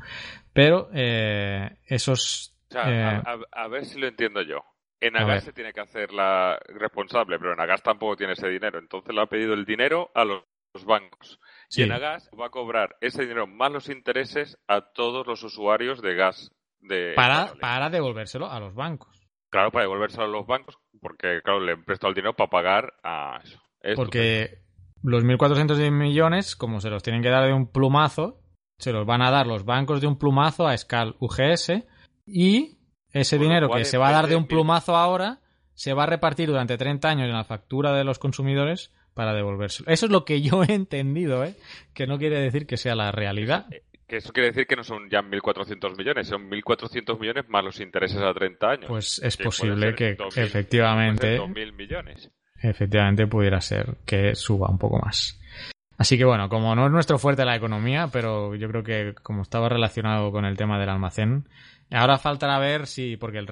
pero 0.52 0.88
eh, 0.92 1.76
esos... 1.87 2.54
Eh, 2.75 3.23
a, 3.52 3.69
ver 3.69 3.85
si 3.85 3.99
lo 3.99 4.07
entiendo 4.07 4.43
yo. 4.43 4.64
En 5.00 5.17
Agas 5.17 5.45
se 5.45 5.52
tiene 5.52 5.73
que 5.73 5.81
hacer 5.81 6.12
la 6.12 6.59
responsable, 6.69 7.38
pero 7.38 7.52
en 7.52 7.61
Agas 7.61 7.83
tampoco 7.83 8.17
tiene 8.17 8.35
ese 8.35 8.49
dinero. 8.49 8.79
Entonces 8.79 9.12
le 9.14 9.21
ha 9.21 9.26
pedido 9.26 9.52
el 9.55 9.64
dinero 9.64 10.11
a 10.14 10.25
los, 10.25 10.45
bancos. 10.87 11.41
Y 11.71 11.83
en 11.83 11.93
Agas 11.93 12.31
va 12.38 12.47
a 12.47 12.50
cobrar 12.50 12.97
ese 13.00 13.23
dinero 13.23 13.47
más 13.47 13.73
los 13.73 13.88
intereses 13.88 14.59
a 14.69 14.81
todos 14.93 15.26
los 15.26 15.43
usuarios 15.43 16.00
de 16.00 16.14
gas. 16.14 16.50
De 16.81 17.12
para, 17.14 17.52
para 17.61 17.91
devolvérselo 17.91 18.50
a 18.50 18.59
los 18.59 18.75
bancos. 18.75 19.29
Claro, 19.50 19.71
para 19.71 19.85
devolvérselo 19.85 20.25
a 20.25 20.29
los 20.29 20.47
bancos, 20.47 20.79
porque 21.00 21.43
claro, 21.43 21.61
le 21.61 21.73
han 21.73 21.85
prestado 21.85 22.09
el 22.09 22.14
dinero 22.14 22.35
para 22.35 22.50
pagar 22.50 22.95
a 23.02 23.41
eso. 23.43 23.61
porque 23.97 24.62
los 25.02 25.25
1.400 25.25 25.91
millones, 25.91 26.57
como 26.57 26.81
se 26.81 26.91
los 26.91 27.02
tienen 27.02 27.23
que 27.23 27.29
dar 27.29 27.45
de 27.45 27.52
un 27.52 27.71
plumazo, 27.71 28.41
se 28.79 28.93
los 28.93 29.05
van 29.05 29.21
a 29.21 29.31
dar 29.31 29.47
los 29.47 29.64
bancos 29.64 30.00
de 30.00 30.07
un 30.07 30.19
plumazo 30.19 30.67
a 30.67 30.76
Scal 30.76 31.17
UGS 31.21 31.85
y 32.26 32.79
ese 33.12 33.38
dinero 33.38 33.71
que 33.71 33.85
se 33.85 33.99
va 33.99 34.09
a 34.09 34.12
dar 34.12 34.26
de 34.26 34.37
un 34.37 34.47
plumazo 34.47 34.97
ahora 34.97 35.41
se 35.75 35.95
va 35.95 36.04
a 36.04 36.06
repartir 36.06 36.49
durante 36.49 36.76
30 36.78 37.08
años 37.08 37.26
en 37.26 37.32
la 37.32 37.45
factura 37.45 37.93
de 37.93 38.04
los 38.04 38.19
consumidores 38.19 38.93
para 39.15 39.35
devolvérselo. 39.35 39.91
Eso 39.91 40.06
es 40.06 40.13
lo 40.13 40.25
que 40.25 40.41
yo 40.41 40.63
he 40.69 40.73
entendido, 40.73 41.45
¿eh? 41.45 41.54
que 41.95 42.06
no 42.06 42.19
quiere 42.19 42.41
decir 42.41 42.67
que 42.67 42.76
sea 42.76 42.95
la 42.95 43.13
realidad. 43.13 43.67
Eh, 43.71 43.82
que 44.06 44.17
eso 44.19 44.32
quiere 44.32 44.49
decir 44.49 44.67
que 44.67 44.76
no 44.76 44.85
son 44.85 45.08
ya 45.11 45.23
1.400 45.23 45.97
millones, 45.97 46.28
son 46.28 46.50
1.400 46.50 47.19
millones 47.19 47.49
más 47.49 47.65
los 47.65 47.80
intereses 47.80 48.19
a 48.19 48.32
30 48.32 48.71
años. 48.71 48.85
Pues 48.87 49.19
es 49.23 49.37
posible 49.37 49.95
que 49.95 50.17
efectivamente... 50.37 51.39
2.000 51.39 51.73
millones 51.73 52.30
efectivamente 52.63 53.26
pudiera 53.26 53.61
ser 53.61 53.97
que 54.06 54.35
suba 54.35 54.69
un 54.69 54.78
poco 54.78 54.99
más. 54.99 55.39
Así 55.99 56.17
que 56.17 56.25
bueno, 56.25 56.49
como 56.49 56.75
no 56.75 56.87
es 56.87 56.93
nuestro 56.93 57.19
fuerte 57.19 57.45
la 57.45 57.56
economía, 57.56 58.08
pero 58.13 58.54
yo 58.54 58.69
creo 58.69 58.82
que 58.82 59.15
como 59.23 59.43
estaba 59.43 59.69
relacionado 59.69 60.32
con 60.32 60.45
el 60.45 60.56
tema 60.56 60.78
del 60.78 60.89
almacén, 60.89 61.49
ahora 61.93 62.19
faltará 62.19 62.59
ver 62.59 62.87
si, 62.87 63.17
porque 63.17 63.39
el, 63.39 63.49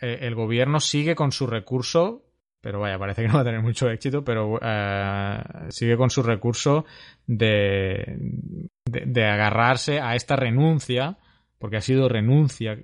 eh, 0.00 0.18
el 0.22 0.34
gobierno 0.34 0.80
sigue 0.80 1.14
con 1.14 1.32
su 1.32 1.46
recurso, 1.46 2.24
pero 2.60 2.80
vaya, 2.80 2.98
parece 2.98 3.22
que 3.22 3.28
no 3.28 3.34
va 3.34 3.40
a 3.40 3.44
tener 3.44 3.62
mucho 3.62 3.90
éxito, 3.90 4.24
pero 4.24 4.58
eh, 4.62 5.38
sigue 5.70 5.96
con 5.96 6.10
su 6.10 6.22
recurso 6.22 6.84
de, 7.26 8.16
de, 8.84 9.24
agarrarse 9.24 10.00
a 10.00 10.14
esta 10.14 10.36
renuncia, 10.36 11.18
porque 11.58 11.78
ha 11.78 11.80
sido 11.80 12.08
renuncia 12.08 12.78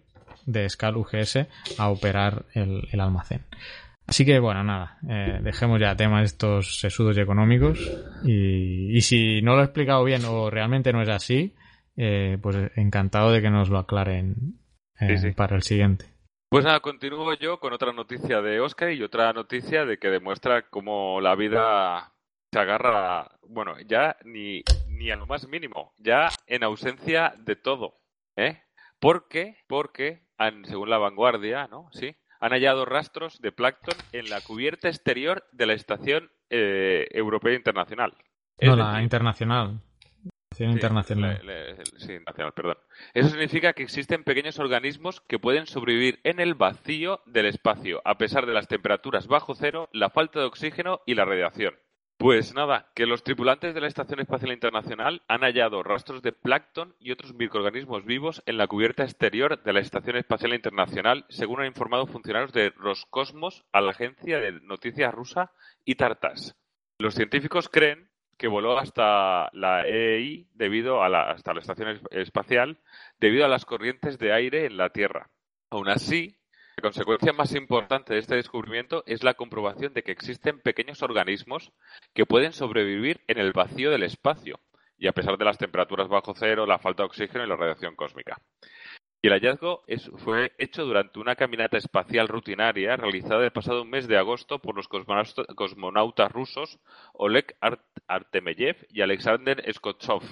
de 0.44 0.68
Scal 0.68 0.96
UGS 0.96 1.46
a 1.78 1.88
operar 1.88 2.46
el, 2.54 2.88
almacén. 2.98 3.42
Así 4.06 4.24
que 4.24 4.38
bueno, 4.38 4.62
nada, 4.62 4.98
eh, 5.08 5.40
dejemos 5.42 5.80
ya 5.80 5.96
temas 5.96 6.24
estos 6.24 6.78
sesudos 6.78 7.16
y 7.16 7.20
económicos 7.20 7.78
y, 8.24 9.00
si 9.00 9.42
no 9.42 9.56
lo 9.56 9.62
he 9.62 9.64
explicado 9.64 10.04
bien 10.04 10.24
o 10.24 10.48
realmente 10.48 10.92
no 10.92 11.02
es 11.02 11.08
así, 11.08 11.54
pues 11.96 12.56
encantado 12.76 13.32
de 13.32 13.42
que 13.42 13.50
nos 13.50 13.68
lo 13.68 13.78
aclaren 13.78 14.58
eh, 15.00 15.34
para 15.36 15.56
el 15.56 15.62
siguiente. 15.62 16.06
Pues 16.48 16.64
nada, 16.64 16.80
continúo 16.80 17.34
yo 17.34 17.58
con 17.58 17.72
otra 17.72 17.92
noticia 17.92 18.40
de 18.40 18.60
Oscar 18.60 18.92
y 18.92 19.02
otra 19.02 19.32
noticia 19.32 19.84
de 19.84 19.98
que 19.98 20.08
demuestra 20.08 20.62
cómo 20.68 21.20
la 21.20 21.34
vida 21.34 22.12
se 22.52 22.58
agarra, 22.58 23.30
bueno, 23.48 23.74
ya 23.86 24.16
ni, 24.24 24.62
ni 24.88 25.10
a 25.10 25.16
lo 25.16 25.26
más 25.26 25.48
mínimo, 25.48 25.92
ya 25.98 26.28
en 26.46 26.62
ausencia 26.62 27.34
de 27.38 27.56
todo, 27.56 27.94
¿eh? 28.36 28.62
¿Por 29.00 29.28
qué? 29.28 29.56
Porque, 29.66 30.22
según 30.64 30.88
la 30.88 30.98
vanguardia, 30.98 31.66
¿no? 31.66 31.88
Sí, 31.92 32.16
han 32.40 32.52
hallado 32.52 32.84
rastros 32.84 33.40
de 33.40 33.52
plancton 33.52 33.96
en 34.12 34.30
la 34.30 34.40
cubierta 34.40 34.88
exterior 34.88 35.44
de 35.52 35.66
la 35.66 35.74
Estación 35.74 36.30
eh, 36.48 37.08
Europea 37.10 37.54
Internacional. 37.54 38.14
No, 38.60 38.76
la 38.76 39.02
internacional. 39.02 39.80
internacional. 40.58 41.42
Sí, 42.06 42.18
perdón. 42.54 42.78
Eso 43.14 43.28
significa 43.28 43.72
que 43.72 43.82
existen 43.82 44.24
pequeños 44.24 44.58
organismos 44.58 45.20
que 45.20 45.38
pueden 45.38 45.66
sobrevivir 45.66 46.20
en 46.24 46.40
el 46.40 46.54
vacío 46.54 47.20
del 47.26 47.46
espacio, 47.46 48.00
a 48.04 48.18
pesar 48.18 48.46
de 48.46 48.54
las 48.54 48.68
temperaturas 48.68 49.26
bajo 49.26 49.54
cero, 49.54 49.88
la 49.92 50.10
falta 50.10 50.40
de 50.40 50.46
oxígeno 50.46 51.00
y 51.06 51.14
la 51.14 51.24
radiación. 51.24 51.74
Pues 52.18 52.54
nada, 52.54 52.90
que 52.94 53.04
los 53.04 53.22
tripulantes 53.22 53.74
de 53.74 53.80
la 53.82 53.88
Estación 53.88 54.20
Espacial 54.20 54.52
Internacional 54.52 55.22
han 55.28 55.42
hallado 55.42 55.82
rastros 55.82 56.22
de 56.22 56.32
plancton 56.32 56.94
y 56.98 57.10
otros 57.10 57.34
microorganismos 57.34 58.06
vivos 58.06 58.42
en 58.46 58.56
la 58.56 58.66
cubierta 58.66 59.04
exterior 59.04 59.62
de 59.62 59.72
la 59.74 59.80
Estación 59.80 60.16
Espacial 60.16 60.54
Internacional, 60.54 61.26
según 61.28 61.60
han 61.60 61.66
informado 61.66 62.06
funcionarios 62.06 62.54
de 62.54 62.70
Roscosmos 62.70 63.66
a 63.70 63.82
la 63.82 63.90
agencia 63.90 64.40
de 64.40 64.52
noticias 64.62 65.12
rusa 65.12 65.52
y 65.84 65.96
Tartas. 65.96 66.56
Los 66.98 67.14
científicos 67.14 67.68
creen 67.68 68.08
que 68.36 68.48
voló 68.48 68.78
hasta 68.78 69.48
la 69.52 69.86
EI 69.86 70.48
debido 70.54 71.02
a 71.02 71.08
la, 71.08 71.30
hasta 71.30 71.54
la 71.54 71.60
estación 71.60 72.00
espacial 72.10 72.78
debido 73.18 73.44
a 73.44 73.48
las 73.48 73.64
corrientes 73.64 74.18
de 74.18 74.32
aire 74.32 74.66
en 74.66 74.76
la 74.76 74.90
Tierra. 74.90 75.30
Aún 75.70 75.88
así, 75.88 76.36
la 76.76 76.82
consecuencia 76.82 77.32
más 77.32 77.54
importante 77.54 78.12
de 78.12 78.20
este 78.20 78.36
descubrimiento 78.36 79.02
es 79.06 79.24
la 79.24 79.34
comprobación 79.34 79.94
de 79.94 80.02
que 80.02 80.12
existen 80.12 80.60
pequeños 80.60 81.02
organismos 81.02 81.72
que 82.12 82.26
pueden 82.26 82.52
sobrevivir 82.52 83.22
en 83.28 83.38
el 83.38 83.52
vacío 83.52 83.90
del 83.90 84.02
espacio, 84.02 84.60
y 84.98 85.06
a 85.06 85.12
pesar 85.12 85.38
de 85.38 85.44
las 85.44 85.58
temperaturas 85.58 86.08
bajo 86.08 86.34
cero, 86.34 86.66
la 86.66 86.78
falta 86.78 87.02
de 87.02 87.06
oxígeno 87.06 87.44
y 87.44 87.48
la 87.48 87.56
radiación 87.56 87.96
cósmica. 87.96 88.38
Y 89.22 89.28
el 89.28 89.32
hallazgo 89.32 89.84
fue 90.18 90.52
hecho 90.58 90.84
durante 90.84 91.18
una 91.18 91.36
caminata 91.36 91.78
espacial 91.78 92.28
rutinaria 92.28 92.96
realizada 92.96 93.44
el 93.44 93.50
pasado 93.50 93.84
mes 93.84 94.06
de 94.06 94.18
agosto 94.18 94.60
por 94.60 94.76
los 94.76 94.88
cosmonautas 94.88 96.30
rusos 96.30 96.78
Oleg 97.14 97.56
Artemeyev 98.06 98.86
y 98.90 99.00
Alexander 99.00 99.64
Skotchov, 99.72 100.22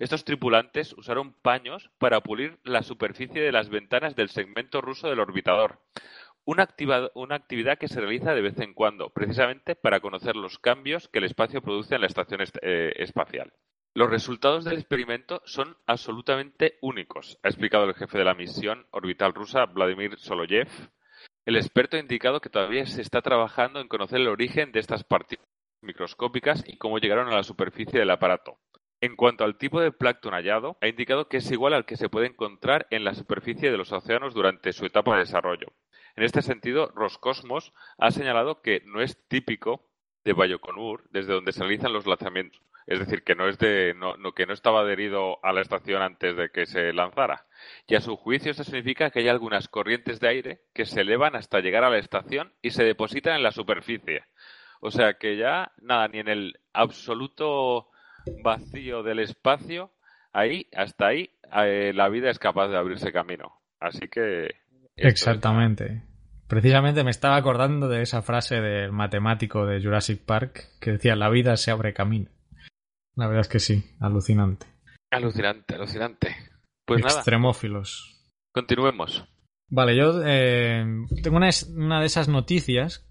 estos 0.00 0.24
tripulantes 0.24 0.94
usaron 0.94 1.34
paños 1.34 1.90
para 1.98 2.22
pulir 2.22 2.58
la 2.64 2.82
superficie 2.82 3.42
de 3.42 3.52
las 3.52 3.68
ventanas 3.68 4.16
del 4.16 4.30
segmento 4.30 4.80
ruso 4.80 5.10
del 5.10 5.20
orbitador, 5.20 5.78
una, 6.46 6.62
actividad 6.62 7.76
que 7.76 7.86
se 7.86 8.00
realiza 8.00 8.34
de 8.34 8.40
vez 8.40 8.58
en 8.60 8.72
cuando, 8.72 9.10
precisamente 9.10 9.76
para 9.76 10.00
conocer 10.00 10.36
los 10.36 10.58
cambios 10.58 11.08
que 11.08 11.18
el 11.18 11.24
espacio 11.24 11.60
produce 11.60 11.96
en 11.96 12.00
la 12.00 12.06
estación 12.06 12.40
eh, 12.62 12.94
espacial. 12.96 13.52
Los 13.92 14.08
resultados 14.08 14.64
del 14.64 14.78
experimento 14.78 15.42
son 15.44 15.76
absolutamente 15.84 16.78
únicos, 16.80 17.38
ha 17.42 17.48
explicado 17.48 17.84
el 17.84 17.94
jefe 17.94 18.18
de 18.18 18.24
la 18.24 18.34
misión 18.34 18.86
orbital 18.92 19.34
rusa, 19.34 19.66
Vladimir 19.66 20.16
Soloyev. 20.16 20.68
El 21.44 21.56
experto 21.56 21.96
ha 21.96 22.00
indicado 22.00 22.40
que 22.40 22.50
todavía 22.50 22.86
se 22.86 23.02
está 23.02 23.20
trabajando 23.20 23.80
en 23.80 23.88
conocer 23.88 24.20
el 24.20 24.28
origen 24.28 24.70
de 24.70 24.78
estas 24.78 25.02
partículas 25.02 25.50
microscópicas 25.82 26.62
y 26.68 26.76
cómo 26.76 26.98
llegaron 26.98 27.28
a 27.28 27.34
la 27.34 27.42
superficie 27.42 27.98
del 27.98 28.10
aparato. 28.10 28.58
En 29.00 29.16
cuanto 29.16 29.42
al 29.42 29.58
tipo 29.58 29.80
de 29.80 29.90
plancton 29.90 30.34
hallado, 30.34 30.76
ha 30.80 30.86
indicado 30.86 31.26
que 31.26 31.38
es 31.38 31.50
igual 31.50 31.74
al 31.74 31.84
que 31.84 31.96
se 31.96 32.08
puede 32.08 32.28
encontrar 32.28 32.86
en 32.90 33.02
la 33.02 33.14
superficie 33.14 33.72
de 33.72 33.78
los 33.78 33.90
océanos 33.90 34.34
durante 34.34 34.72
su 34.72 34.86
etapa 34.86 35.14
de 35.14 35.20
desarrollo. 35.20 35.72
En 36.14 36.22
este 36.22 36.42
sentido, 36.42 36.92
Roscosmos 36.94 37.72
ha 37.98 38.12
señalado 38.12 38.60
que 38.60 38.82
no 38.84 39.00
es 39.02 39.26
típico 39.26 39.90
de 40.22 40.34
Baikonur, 40.34 41.08
desde 41.10 41.32
donde 41.32 41.52
se 41.52 41.60
realizan 41.60 41.92
los 41.92 42.06
lanzamientos. 42.06 42.60
Es 42.86 42.98
decir, 42.98 43.22
que 43.22 43.34
no 43.34 43.48
es 43.48 43.58
de, 43.58 43.94
que 44.34 44.46
no 44.46 44.52
estaba 44.52 44.80
adherido 44.80 45.38
a 45.44 45.52
la 45.52 45.60
estación 45.60 46.02
antes 46.02 46.36
de 46.36 46.50
que 46.50 46.66
se 46.66 46.92
lanzara. 46.92 47.46
Y 47.86 47.94
a 47.94 48.00
su 48.00 48.16
juicio 48.16 48.50
esto 48.50 48.64
significa 48.64 49.10
que 49.10 49.20
hay 49.20 49.28
algunas 49.28 49.68
corrientes 49.68 50.18
de 50.20 50.28
aire 50.28 50.60
que 50.74 50.86
se 50.86 51.02
elevan 51.02 51.36
hasta 51.36 51.60
llegar 51.60 51.84
a 51.84 51.90
la 51.90 51.98
estación 51.98 52.52
y 52.62 52.70
se 52.70 52.84
depositan 52.84 53.36
en 53.36 53.42
la 53.42 53.52
superficie. 53.52 54.24
O 54.80 54.90
sea 54.90 55.14
que 55.14 55.36
ya 55.36 55.72
nada, 55.80 56.08
ni 56.08 56.18
en 56.18 56.28
el 56.28 56.58
absoluto 56.72 57.88
vacío 58.42 59.02
del 59.02 59.20
espacio, 59.20 59.92
ahí, 60.32 60.66
hasta 60.74 61.08
ahí, 61.08 61.30
eh, 61.64 61.92
la 61.94 62.08
vida 62.08 62.30
es 62.30 62.38
capaz 62.38 62.68
de 62.68 62.76
abrirse 62.76 63.12
camino. 63.12 63.60
Así 63.78 64.08
que. 64.08 64.54
Exactamente. 64.96 66.02
Precisamente 66.46 67.04
me 67.04 67.10
estaba 67.10 67.36
acordando 67.36 67.88
de 67.88 68.02
esa 68.02 68.22
frase 68.22 68.60
del 68.60 68.92
matemático 68.92 69.66
de 69.66 69.82
Jurassic 69.82 70.24
Park 70.24 70.64
que 70.80 70.92
decía: 70.92 71.14
La 71.16 71.30
vida 71.30 71.56
se 71.56 71.70
abre 71.70 71.92
camino. 71.92 72.30
La 73.20 73.26
verdad 73.26 73.42
es 73.42 73.48
que 73.48 73.60
sí, 73.60 73.84
alucinante. 74.00 74.66
Alucinante, 75.10 75.74
alucinante. 75.74 76.34
Pues 76.86 77.02
nada, 77.02 77.16
Extremófilos. 77.16 78.18
continuemos. 78.50 79.28
Vale, 79.68 79.94
yo 79.94 80.22
eh, 80.24 80.86
tengo 81.22 81.36
una, 81.36 81.50
una 81.76 82.00
de 82.00 82.06
esas 82.06 82.28
noticias 82.28 83.06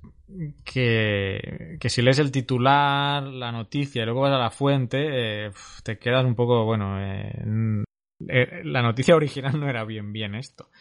que, 0.66 1.78
que 1.80 1.90
si 1.90 2.02
lees 2.02 2.18
el 2.18 2.32
titular, 2.32 3.22
la 3.22 3.52
noticia 3.52 4.02
y 4.02 4.06
luego 4.06 4.22
vas 4.22 4.34
a 4.34 4.40
la 4.40 4.50
fuente, 4.50 4.98
eh, 5.46 5.52
te 5.84 6.00
quedas 6.00 6.26
un 6.26 6.34
poco, 6.34 6.66
bueno, 6.66 7.00
eh, 7.00 7.84
eh, 8.28 8.62
la 8.64 8.82
noticia 8.82 9.16
original 9.16 9.60
no 9.60 9.70
era 9.70 9.84
bien 9.86 10.12
bien 10.12 10.34
esto. 10.34 10.72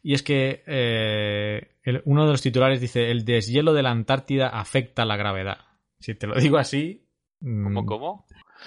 Y 0.00 0.14
es 0.14 0.22
que 0.22 0.62
eh, 0.64 1.72
el- 1.82 2.02
uno 2.04 2.24
de 2.24 2.30
los 2.30 2.40
titulares 2.42 2.80
dice, 2.80 3.10
el 3.10 3.24
deshielo 3.24 3.72
de 3.74 3.82
la 3.82 3.90
Antártida 3.90 4.46
afecta 4.50 5.04
la 5.04 5.16
gravedad. 5.16 5.58
Si 5.98 6.14
te 6.14 6.28
lo 6.28 6.36
digo 6.38 6.56
así... 6.58 7.02
¿Cómo, 7.40 7.82
mm, 7.82 7.86
cómo? 7.86 8.26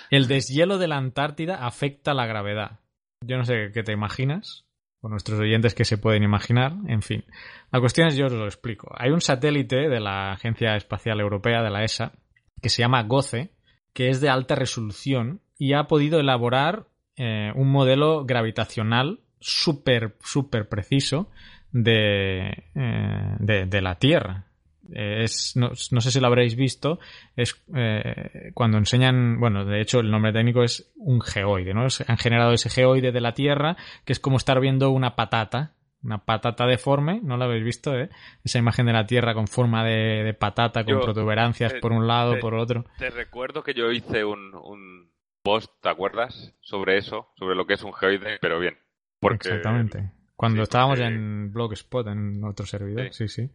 El 0.10 0.28
deshielo 0.28 0.78
de 0.78 0.88
la 0.88 0.98
Antártida 0.98 1.66
afecta 1.66 2.14
la 2.14 2.26
gravedad. 2.26 2.80
Yo 3.22 3.38
no 3.38 3.46
sé 3.46 3.72
qué 3.74 3.84
te 3.84 3.92
imaginas, 3.92 4.66
o 5.02 5.10
nuestros 5.10 5.40
oyentes 5.40 5.74
que 5.74 5.86
se 5.86 5.98
pueden 5.98 6.24
imaginar, 6.24 6.74
en 6.88 7.02
fin. 7.02 7.26
La 7.72 7.80
cuestión 7.80 8.08
es, 8.08 8.16
yo 8.16 8.28
os 8.28 8.32
lo 8.32 8.46
explico. 8.46 8.92
Hay 8.98 9.12
un 9.12 9.22
satélite 9.22 9.90
de 9.90 10.00
la 10.00 10.32
Agencia 10.32 10.76
Espacial 10.76 11.20
Europea, 11.20 11.62
de 11.62 11.70
la 11.70 11.84
ESA, 11.84 12.14
que 12.62 12.70
se 12.70 12.82
llama 12.82 13.04
GOCE, 13.04 13.52
que 13.94 14.10
es 14.10 14.22
de 14.22 14.30
alta 14.30 14.56
resolución 14.56 15.42
y 15.58 15.74
ha 15.74 15.86
podido 15.86 16.20
elaborar 16.20 16.88
eh, 17.16 17.52
un 17.56 17.70
modelo 17.70 18.26
gravitacional 18.26 19.22
súper, 19.40 20.18
súper 20.22 20.70
preciso 20.70 21.30
de, 21.72 22.66
eh, 22.76 23.36
de 23.40 23.82
la 23.82 23.96
Tierra. 23.96 24.49
Eh, 24.94 25.24
Es, 25.24 25.56
no, 25.56 25.72
no 25.92 26.02
sé 26.02 26.12
si 26.12 26.20
lo 26.20 26.28
habréis 26.28 26.56
visto, 26.56 27.00
es 27.36 27.62
eh, 27.76 28.52
cuando 28.54 28.78
enseñan, 28.78 29.40
bueno, 29.40 29.66
de 29.66 29.82
hecho 29.82 30.00
el 30.00 30.12
nombre 30.12 30.34
técnico 30.34 30.64
es 30.64 30.92
un 30.98 31.22
geoide, 31.22 31.74
¿no? 31.74 31.88
Han 32.08 32.18
generado 32.18 32.54
ese 32.54 32.70
geoide 32.70 33.12
de 33.12 33.22
la 33.22 33.34
Tierra, 33.34 33.78
que 34.06 34.14
es 34.14 34.20
como 34.20 34.38
estar 34.38 34.60
viendo 34.60 34.92
una 34.92 35.16
patata, 35.16 35.74
una 36.02 36.24
patata 36.24 36.66
deforme, 36.66 37.20
¿no 37.22 37.38
lo 37.38 37.46
habéis 37.46 37.64
visto, 37.64 37.94
eh? 37.96 38.10
Esa 38.44 38.60
imagen 38.60 38.86
de 38.86 38.94
la 38.94 39.06
Tierra 39.06 39.34
con 39.34 39.48
forma 39.48 39.84
de, 39.84 40.24
de 40.24 40.34
patata, 40.34 40.84
con 40.84 40.94
Yo, 40.96 41.02
protuberancias 41.02 41.74
eh, 41.74 41.80
por 41.82 41.92
un 41.92 42.08
lado, 42.08 42.36
eh, 42.36 42.40
por 42.40 42.54
otro. 42.56 42.86
Te 42.98 43.10
recuerdo 43.10 43.64
que 43.64 43.74
yo 43.74 43.92
hice 43.92 44.24
un, 44.24 44.56
un 44.56 45.12
post, 45.44 45.72
¿te 45.82 45.90
acuerdas? 45.90 46.56
Sobre 46.62 46.98
eso, 46.98 47.30
sobre 47.36 47.56
lo 47.56 47.66
que 47.66 47.74
es 47.74 47.84
un 47.84 47.94
geoide, 47.94 48.38
pero 48.42 48.60
bien. 48.60 48.78
Porque, 49.20 49.50
Exactamente. 49.50 50.12
Cuando 50.36 50.58
sí, 50.58 50.64
estábamos 50.64 51.00
en 51.02 51.52
Blogspot, 51.52 52.08
en 52.08 52.42
otro 52.46 52.66
servidor, 52.66 53.10
sí, 53.12 53.28
sí. 53.28 53.48
Sí, 53.48 53.52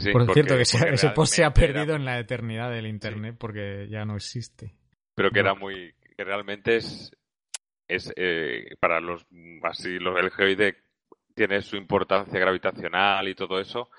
sí, 0.00 0.12
por 0.12 0.32
cierto, 0.32 0.56
que 0.56 0.64
se- 0.64 0.88
ese 0.88 1.10
post 1.10 1.34
se 1.34 1.42
ha 1.42 1.46
era- 1.46 1.54
perdido 1.54 1.94
en 1.96 2.04
la 2.04 2.18
eternidad 2.18 2.70
del 2.70 2.86
Internet 2.86 3.36
porque 3.38 3.86
ya 3.90 4.04
no 4.04 4.16
existe. 4.16 4.74
pero 5.14 5.30
que 5.30 5.40
era 5.40 5.54
muy 5.54 5.94
que 6.16 6.24
realmente 6.24 6.76
es 6.76 7.10
es 7.88 8.12
eh, 8.16 8.74
para 8.80 9.00
los 9.00 9.26
así 9.64 9.98
los 9.98 10.18
el 10.18 10.30
geoide 10.30 10.76
tiene 11.34 11.60
su 11.62 11.76
importancia 11.76 12.38
gravitacional 12.38 13.26
y 13.28 13.34
todo 13.34 13.58
eso 13.60 13.90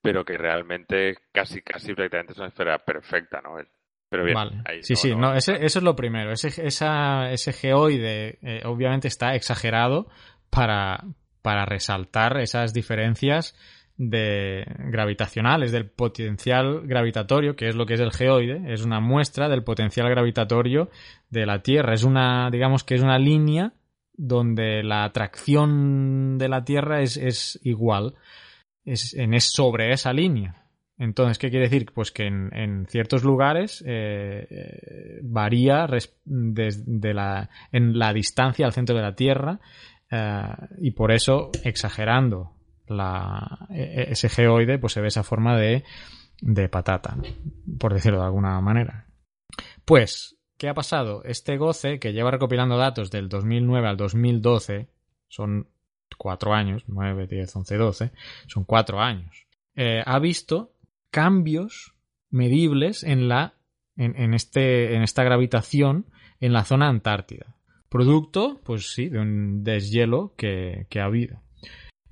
pero 0.00 0.24
que 0.24 0.36
realmente 0.38 1.16
casi 1.32 1.60
casi 1.62 1.94
prácticamente 1.94 2.32
es 2.32 2.38
una 2.38 2.48
esfera 2.48 2.78
perfecta 2.78 3.40
no 3.42 3.58
El- 3.58 3.68
pero 4.08 4.24
bien 4.24 4.34
Vale. 4.34 4.62
ahí 4.66 4.82
sí, 4.82 4.92
no- 4.92 4.98
sí, 4.98 5.10
no- 5.12 5.16
no, 5.20 5.34
ese- 5.34 5.64
eso 5.64 5.78
es 5.78 5.82
lo 5.82 5.96
primero. 5.96 6.32
Ese, 6.32 6.48
esa, 6.66 7.30
ese 7.32 7.52
geoide 7.54 8.38
eh, 8.42 8.60
obviamente 8.66 9.08
está 9.08 9.34
exagerado 9.34 10.06
para, 10.50 11.02
para 11.40 11.64
resaltar 11.64 12.36
esas 12.38 12.74
diferencias 12.74 13.56
de 13.96 14.64
gravitacionales 14.90 15.72
del 15.72 15.88
potencial 15.88 16.86
gravitatorio, 16.86 17.56
que 17.56 17.68
es 17.68 17.74
lo 17.74 17.86
que 17.86 17.94
es 17.94 18.00
el 18.00 18.12
geoide, 18.12 18.72
es 18.72 18.84
una 18.84 19.00
muestra 19.00 19.48
del 19.48 19.64
potencial 19.64 20.08
gravitatorio 20.08 20.90
de 21.30 21.46
la 21.46 21.62
Tierra. 21.62 21.94
Es 21.94 22.04
una, 22.04 22.50
digamos 22.50 22.84
que 22.84 22.94
es 22.94 23.02
una 23.02 23.18
línea 23.18 23.72
donde 24.14 24.82
la 24.82 25.04
atracción 25.04 26.38
de 26.38 26.48
la 26.48 26.64
Tierra 26.64 27.00
es, 27.02 27.16
es 27.16 27.60
igual, 27.62 28.14
es, 28.84 29.14
en, 29.14 29.34
es 29.34 29.44
sobre 29.44 29.92
esa 29.92 30.12
línea. 30.12 30.56
Entonces, 30.98 31.38
¿qué 31.38 31.50
quiere 31.50 31.68
decir? 31.68 31.90
Pues 31.92 32.12
que 32.12 32.26
en, 32.26 32.54
en 32.54 32.86
ciertos 32.86 33.24
lugares 33.24 33.82
eh, 33.86 34.46
eh, 34.48 35.20
varía 35.22 35.88
desde 36.24 37.14
la, 37.14 37.50
en 37.72 37.98
la 37.98 38.12
distancia 38.12 38.66
al 38.66 38.72
centro 38.72 38.94
de 38.94 39.02
la 39.02 39.14
Tierra 39.14 39.58
eh, 40.10 40.42
y 40.80 40.92
por 40.92 41.10
eso, 41.10 41.50
exagerando 41.64 42.52
la, 42.86 43.66
e- 43.70 44.06
ese 44.10 44.28
geoide, 44.28 44.78
pues 44.78 44.92
se 44.92 45.00
ve 45.00 45.08
esa 45.08 45.22
forma 45.22 45.56
de, 45.56 45.84
de 46.40 46.68
patata, 46.68 47.16
por 47.78 47.94
decirlo 47.94 48.20
de 48.20 48.26
alguna 48.26 48.60
manera. 48.60 49.06
Pues, 49.84 50.36
¿qué 50.58 50.68
ha 50.68 50.74
pasado? 50.74 51.22
Este 51.24 51.56
goce, 51.56 51.98
que 51.98 52.12
lleva 52.12 52.30
recopilando 52.30 52.76
datos 52.76 53.10
del 53.10 53.28
2009 53.28 53.88
al 53.88 53.96
2012, 53.96 54.88
son 55.28 55.68
cuatro 56.18 56.54
años, 56.54 56.84
9, 56.86 57.26
10, 57.26 57.56
11, 57.56 57.76
12, 57.76 58.12
son 58.46 58.64
cuatro 58.64 59.00
años, 59.00 59.46
eh, 59.74 60.02
ha 60.04 60.18
visto 60.18 60.74
cambios 61.10 61.94
medibles 62.30 63.04
en 63.04 63.28
la 63.28 63.54
en, 63.96 64.32
este 64.32 64.94
en 64.94 65.02
esta 65.02 65.22
gravitación 65.22 66.06
en 66.40 66.54
la 66.54 66.64
zona 66.64 66.88
antártida 66.88 67.56
producto 67.90 68.62
pues 68.64 68.94
sí 68.94 69.10
de 69.10 69.18
un 69.18 69.62
deshielo 69.64 70.34
que 70.36 70.86
ha 70.96 71.04
habido 71.04 71.42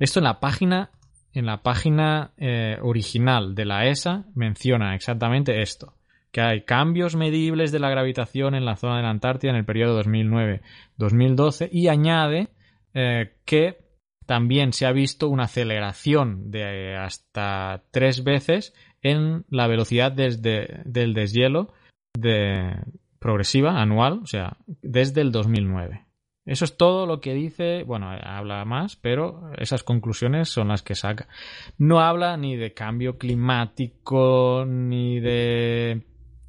esto 0.01 0.19
en 0.19 0.25
la 0.25 0.41
página 0.41 0.91
en 1.33 1.47
la 1.47 1.63
página 1.63 2.33
eh, 2.39 2.77
original 2.83 3.55
de 3.55 3.65
la 3.65 3.87
ESA 3.87 4.25
menciona 4.35 4.97
exactamente 4.97 5.63
esto 5.63 5.95
que 6.33 6.41
hay 6.41 6.63
cambios 6.63 7.17
medibles 7.17 7.73
de 7.73 7.79
la 7.79 7.91
gravitación 7.91 8.55
en 8.55 8.65
la 8.65 8.77
zona 8.77 8.97
de 8.97 9.03
la 9.03 9.11
Antártida 9.11 9.51
en 9.51 9.57
el 9.57 9.65
periodo 9.65 10.03
2009-2012 10.03 11.69
y 11.71 11.89
añade 11.89 12.49
eh, 12.95 13.35
que 13.45 13.79
también 14.27 14.73
se 14.73 14.87
ha 14.87 14.93
visto 14.93 15.29
una 15.29 15.45
aceleración 15.45 16.53
de 16.53 16.97
hasta 16.97 17.83
tres 17.91 18.23
veces 18.23 18.75
en 19.03 19.45
la 19.49 19.67
velocidad 19.67 20.13
desde, 20.13 20.83
del 20.85 21.15
deshielo 21.15 21.73
de 22.17 22.77
progresiva 23.19 23.81
anual, 23.81 24.21
o 24.23 24.27
sea, 24.27 24.57
desde 24.83 25.21
el 25.21 25.33
2009. 25.33 26.05
Eso 26.51 26.65
es 26.65 26.77
todo 26.77 27.07
lo 27.07 27.21
que 27.21 27.33
dice, 27.33 27.85
bueno, 27.85 28.11
habla 28.11 28.65
más, 28.65 28.97
pero 28.97 29.53
esas 29.57 29.85
conclusiones 29.85 30.49
son 30.49 30.67
las 30.67 30.83
que 30.83 30.97
saca. 30.97 31.29
No 31.79 32.01
habla 32.01 32.37
ni 32.37 32.57
de 32.57 32.75
cambio 32.75 33.19
climático, 33.19 34.65
ni 34.67 35.21
de, 35.21 36.03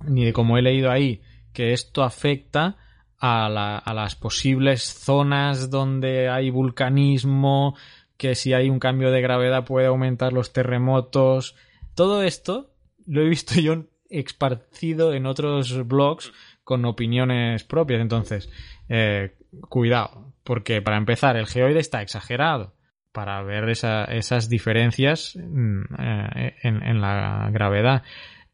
ni 0.07 0.25
de 0.25 0.33
como 0.33 0.57
he 0.57 0.63
leído 0.63 0.89
ahí, 0.89 1.21
que 1.53 1.73
esto 1.73 2.01
afecta 2.01 2.77
a, 3.19 3.47
la, 3.47 3.77
a 3.77 3.93
las 3.93 4.15
posibles 4.15 4.81
zonas 4.81 5.69
donde 5.69 6.29
hay 6.29 6.49
vulcanismo, 6.49 7.75
que 8.17 8.33
si 8.33 8.53
hay 8.53 8.71
un 8.71 8.79
cambio 8.79 9.11
de 9.11 9.21
gravedad 9.21 9.65
puede 9.65 9.85
aumentar 9.85 10.33
los 10.33 10.51
terremotos. 10.51 11.55
Todo 11.93 12.23
esto 12.23 12.73
lo 13.05 13.21
he 13.21 13.29
visto 13.29 13.53
yo 13.61 13.83
esparcido 14.09 15.13
en 15.13 15.27
otros 15.27 15.87
blogs 15.87 16.33
con 16.63 16.85
opiniones 16.85 17.63
propias. 17.65 18.01
Entonces, 18.01 18.49
eh, 18.89 19.35
cuidado, 19.69 20.33
porque 20.43 20.81
para 20.81 20.97
empezar, 20.97 21.37
el 21.37 21.47
geoide 21.47 21.79
está 21.79 22.01
exagerado 22.01 22.73
para 23.11 23.41
ver 23.43 23.69
esa, 23.69 24.05
esas 24.05 24.49
diferencias 24.49 25.35
mm, 25.35 25.81
eh, 25.99 26.55
en, 26.63 26.83
en 26.83 27.01
la 27.01 27.49
gravedad. 27.51 28.03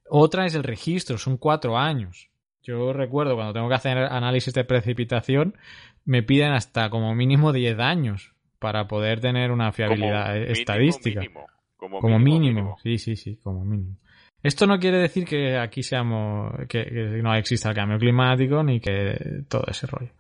Otra 0.10 0.46
es 0.46 0.56
el 0.56 0.64
registro, 0.64 1.18
son 1.18 1.38
cuatro 1.38 1.78
años. 1.78 2.30
Yo 2.64 2.92
recuerdo 2.92 3.36
cuando 3.36 3.54
tengo 3.54 3.70
que 3.70 3.76
hacer 3.76 3.98
análisis 3.98 4.54
de 4.54 4.66
precipitación, 4.66 5.56
me 6.04 6.24
piden 6.24 6.52
hasta 6.52 6.90
como 6.90 7.14
mínimo 7.16 7.54
10 7.54 7.80
años 7.80 8.34
para 8.60 8.88
poder 8.88 9.20
tener 9.20 9.52
una 9.52 9.72
fiabilidad 9.72 10.36
estadística. 10.38 11.22
mínimo, 11.22 11.46
como, 11.76 12.00
Como 12.00 12.20
mínimo, 12.20 12.40
mínimo. 12.40 12.60
mínimo. 12.62 12.78
Sí, 12.82 12.98
sí, 12.98 13.16
sí, 13.16 13.38
como 13.44 13.64
mínimo. 13.64 13.98
Esto 14.44 14.68
no 14.68 14.80
quiere 14.80 14.98
decir 15.00 15.26
que 15.26 15.58
aquí 15.58 15.84
seamos, 15.84 16.54
que, 16.68 16.86
que 16.86 17.22
no 17.22 17.34
exista 17.36 17.70
el 17.70 17.76
cambio 17.76 17.98
climático 17.98 18.64
ni 18.64 18.80
que 18.80 19.44
todo 19.50 19.64
ese 19.68 19.88
rollo. 19.88 20.12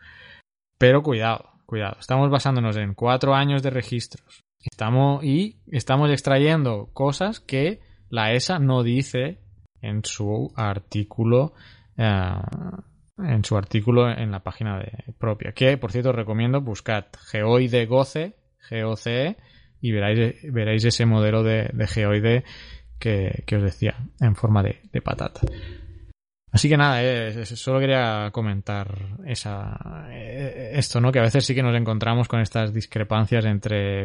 Pero 0.77 1.01
cuidado, 1.01 1.49
cuidado. 1.65 1.97
Estamos 1.99 2.29
basándonos 2.29 2.77
en 2.77 2.93
cuatro 2.93 3.33
años 3.33 3.63
de 3.63 3.71
registros. 3.71 4.43
Estamos, 4.59 5.23
y 5.23 5.59
estamos 5.67 6.11
extrayendo 6.11 6.89
cosas 6.93 7.39
que 7.39 7.81
la 8.09 8.33
ESA 8.33 8.59
no 8.59 8.83
dice 8.83 9.39
en 9.81 10.03
su 10.03 10.51
artículo, 10.55 11.53
eh, 11.97 12.31
en 13.17 13.43
su 13.43 13.57
artículo 13.57 14.09
en 14.09 14.31
la 14.31 14.43
página 14.43 14.79
de, 14.79 15.13
propia. 15.17 15.51
Que, 15.53 15.77
por 15.77 15.91
cierto, 15.91 16.11
recomiendo 16.11 16.61
buscad 16.61 17.05
geoide 17.31 17.85
goce, 17.85 18.35
GOCE, 18.69 19.37
y 19.81 19.91
veréis, 19.91 20.35
veréis 20.51 20.85
ese 20.85 21.05
modelo 21.05 21.43
de, 21.43 21.69
de 21.73 21.87
geoide 21.87 22.43
que, 22.99 23.43
que, 23.45 23.55
os 23.55 23.63
decía, 23.63 23.95
en 24.19 24.35
forma 24.35 24.63
de, 24.63 24.81
de 24.91 25.01
patata. 25.01 25.41
Así 26.51 26.69
que 26.69 26.77
nada, 26.77 27.03
eh, 27.03 27.45
solo 27.45 27.79
quería 27.79 28.29
comentar 28.31 29.17
esa, 29.25 30.07
eh, 30.11 30.71
esto, 30.75 31.01
¿no? 31.01 31.11
Que 31.11 31.19
a 31.19 31.23
veces 31.23 31.45
sí 31.45 31.53
que 31.53 31.61
nos 31.63 31.75
encontramos 31.75 32.27
con 32.27 32.39
estas 32.39 32.73
discrepancias 32.73 33.43
entre, 33.45 34.03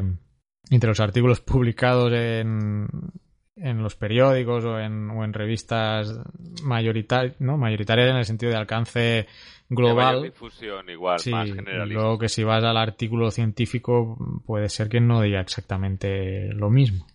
entre 0.70 0.88
los 0.88 0.98
artículos 1.00 1.40
publicados 1.40 2.12
en, 2.12 2.88
en 3.56 3.82
los 3.82 3.94
periódicos 3.94 4.64
o 4.64 4.78
en, 4.80 5.08
o 5.10 5.24
en 5.24 5.32
revistas 5.32 6.18
mayoritarias, 6.64 7.40
¿no? 7.40 7.56
mayoritarias 7.56 8.10
en 8.10 8.16
el 8.16 8.24
sentido 8.24 8.50
de 8.50 8.58
alcance 8.58 9.26
global. 9.68 10.24
difusión 10.24 10.90
igual, 10.90 11.20
Sí, 11.20 11.30
más 11.30 11.48
generalista. 11.48 11.94
luego 11.94 12.18
que 12.18 12.28
si 12.28 12.42
vas 12.42 12.64
al 12.64 12.76
artículo 12.76 13.30
científico 13.30 14.18
puede 14.44 14.68
ser 14.68 14.88
que 14.88 15.00
no 15.00 15.22
diga 15.22 15.40
exactamente 15.40 16.48
lo 16.52 16.70
mismo. 16.70 17.06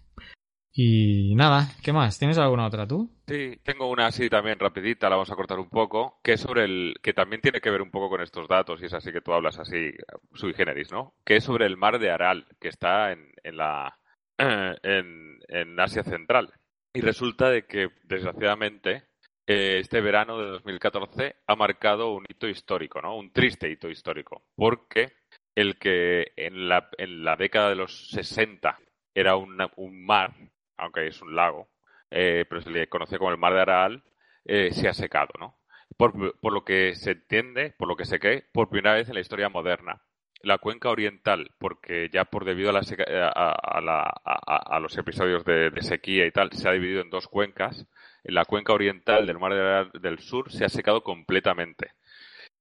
Y 0.79 1.33
nada, 1.33 1.69
¿qué 1.81 1.91
más? 1.91 2.19
¿Tienes 2.19 2.37
alguna 2.37 2.67
otra 2.67 2.87
tú? 2.87 3.09
Sí, 3.27 3.57
tengo 3.63 3.89
una 3.89 4.05
así 4.05 4.29
también 4.29 4.59
rapidita, 4.59 5.09
la 5.09 5.15
vamos 5.15 5.31
a 5.31 5.35
cortar 5.35 5.57
un 5.59 5.69
poco, 5.69 6.19
que 6.23 6.33
es 6.33 6.41
sobre 6.41 6.65
el, 6.65 6.93
que 7.01 7.13
también 7.13 7.41
tiene 7.41 7.59
que 7.61 7.71
ver 7.71 7.81
un 7.81 7.89
poco 7.89 8.09
con 8.09 8.21
estos 8.21 8.47
datos, 8.47 8.79
y 8.81 8.85
es 8.85 8.93
así 8.93 9.11
que 9.11 9.21
tú 9.21 9.33
hablas 9.33 9.57
así, 9.57 9.91
sui 10.35 10.53
generis, 10.53 10.91
¿no? 10.91 11.15
Que 11.25 11.37
es 11.37 11.43
sobre 11.43 11.65
el 11.65 11.77
mar 11.77 11.97
de 11.97 12.11
Aral, 12.11 12.45
que 12.61 12.67
está 12.67 13.11
en, 13.11 13.31
en 13.43 13.57
la, 13.57 13.97
en, 14.37 15.39
en 15.47 15.79
Asia 15.79 16.03
Central. 16.03 16.53
Y 16.93 17.01
resulta 17.01 17.49
de 17.49 17.65
que, 17.65 17.89
desgraciadamente, 18.03 19.03
eh, 19.47 19.79
este 19.79 19.99
verano 19.99 20.37
de 20.37 20.45
2014 20.51 21.37
ha 21.47 21.55
marcado 21.55 22.13
un 22.13 22.23
hito 22.29 22.47
histórico, 22.47 23.01
¿no? 23.01 23.17
Un 23.17 23.31
triste 23.33 23.67
hito 23.69 23.89
histórico, 23.89 24.43
porque 24.55 25.13
el 25.55 25.79
que 25.79 26.33
en 26.35 26.69
la, 26.69 26.87
en 26.99 27.23
la 27.23 27.35
década 27.35 27.69
de 27.69 27.75
los 27.75 28.09
60 28.11 28.77
era 29.15 29.35
una- 29.37 29.71
un 29.77 30.05
mar, 30.05 30.33
aunque 30.77 31.07
es 31.07 31.21
un 31.21 31.35
lago, 31.35 31.69
eh, 32.11 32.45
pero 32.49 32.61
se 32.61 32.69
le 32.69 32.87
conoce 32.87 33.17
como 33.17 33.31
el 33.31 33.37
mar 33.37 33.53
de 33.53 33.61
Aral, 33.61 34.03
eh, 34.45 34.71
se 34.73 34.87
ha 34.87 34.93
secado, 34.93 35.29
¿no? 35.39 35.57
Por, 35.97 36.13
lo 36.53 36.63
que 36.63 36.95
se 36.95 37.11
entiende, 37.11 37.73
por 37.77 37.87
lo 37.87 37.95
que 37.95 38.05
se 38.05 38.19
cree, 38.19 38.45
por 38.53 38.69
primera 38.69 38.95
vez 38.95 39.07
en 39.09 39.15
la 39.15 39.21
historia 39.21 39.49
moderna. 39.49 40.01
La 40.43 40.59
cuenca 40.59 40.89
oriental, 40.89 41.51
porque 41.57 42.09
ya 42.13 42.25
por 42.25 42.45
debido 42.45 42.69
a, 42.69 42.73
la 42.73 42.83
seca- 42.83 43.05
a, 43.33 43.51
a 43.51 44.75
a- 44.75 44.79
los 44.79 44.95
episodios 44.97 45.43
de, 45.45 45.71
sequía 45.81 46.25
y 46.27 46.31
tal, 46.31 46.51
se 46.53 46.69
ha 46.69 46.73
dividido 46.73 47.01
en 47.01 47.09
dos 47.09 47.27
cuencas. 47.27 47.87
En 48.23 48.35
la 48.35 48.45
cuenca 48.45 48.73
oriental 48.73 49.25
del 49.25 49.39
mar 49.39 49.53
de 49.93 49.99
del 49.99 50.19
sur 50.19 50.51
se 50.51 50.65
ha 50.65 50.69
secado 50.69 51.01
completamente. 51.03 51.91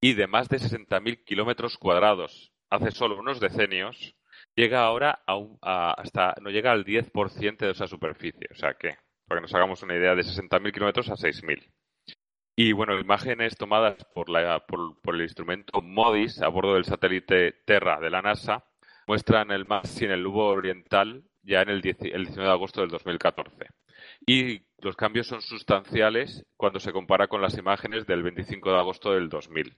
Y 0.00 0.14
de 0.14 0.26
más 0.26 0.48
de 0.48 0.59
60.000 0.59 1.22
kilómetros 1.24 1.79
cuadrados 1.79 2.52
hace 2.70 2.90
solo 2.92 3.18
unos 3.18 3.40
decenios, 3.40 4.16
llega 4.56 4.82
ahora 4.84 5.20
a 5.26 5.36
un- 5.36 5.58
a- 5.62 5.92
hasta, 5.92 6.34
no 6.40 6.50
llega 6.50 6.72
al 6.72 6.84
10% 6.84 7.64
de 7.66 7.72
esa 7.72 7.86
superficie. 7.86 8.48
O 8.50 8.54
sea 8.56 8.74
que, 8.74 8.96
para 9.28 9.40
que 9.40 9.42
nos 9.42 9.54
hagamos 9.54 9.82
una 9.82 9.94
idea, 9.96 10.14
de 10.14 10.22
60.000 10.24 10.72
kilómetros 10.72 11.10
a 11.10 11.16
6.000. 11.16 11.62
Y 12.56 12.72
bueno, 12.72 12.98
imágenes 12.98 13.56
tomadas 13.56 14.02
por, 14.14 14.30
la, 14.30 14.60
por, 14.66 15.14
el 15.14 15.22
instrumento 15.22 15.82
MODIS 15.82 16.40
a 16.42 16.48
bordo 16.48 16.74
del 16.74 16.86
satélite 16.86 17.52
Terra 17.66 18.00
de 18.00 18.08
la 18.10 18.22
NASA 18.22 18.64
muestran 19.06 19.50
el 19.50 19.66
mar 19.66 19.86
sin 19.86 20.10
el 20.10 20.22
Lubo 20.22 20.46
Oriental 20.46 21.22
ya 21.42 21.60
en 21.62 21.68
el, 21.68 21.80
10 21.82 21.98
el 22.02 22.24
19 22.24 22.44
de 22.48 22.52
agosto 22.54 22.80
del 22.80 22.90
2014. 22.90 23.68
Y 24.26 24.62
los 24.80 24.96
cambios 24.96 25.26
son 25.26 25.42
sustanciales 25.42 26.44
cuando 26.56 26.80
se 26.80 26.92
compara 26.92 27.28
con 27.28 27.42
las 27.42 27.56
imágenes 27.58 28.06
del 28.06 28.22
25 28.22 28.72
de 28.72 28.78
agosto 28.78 29.12
del 29.12 29.28
2000. 29.28 29.76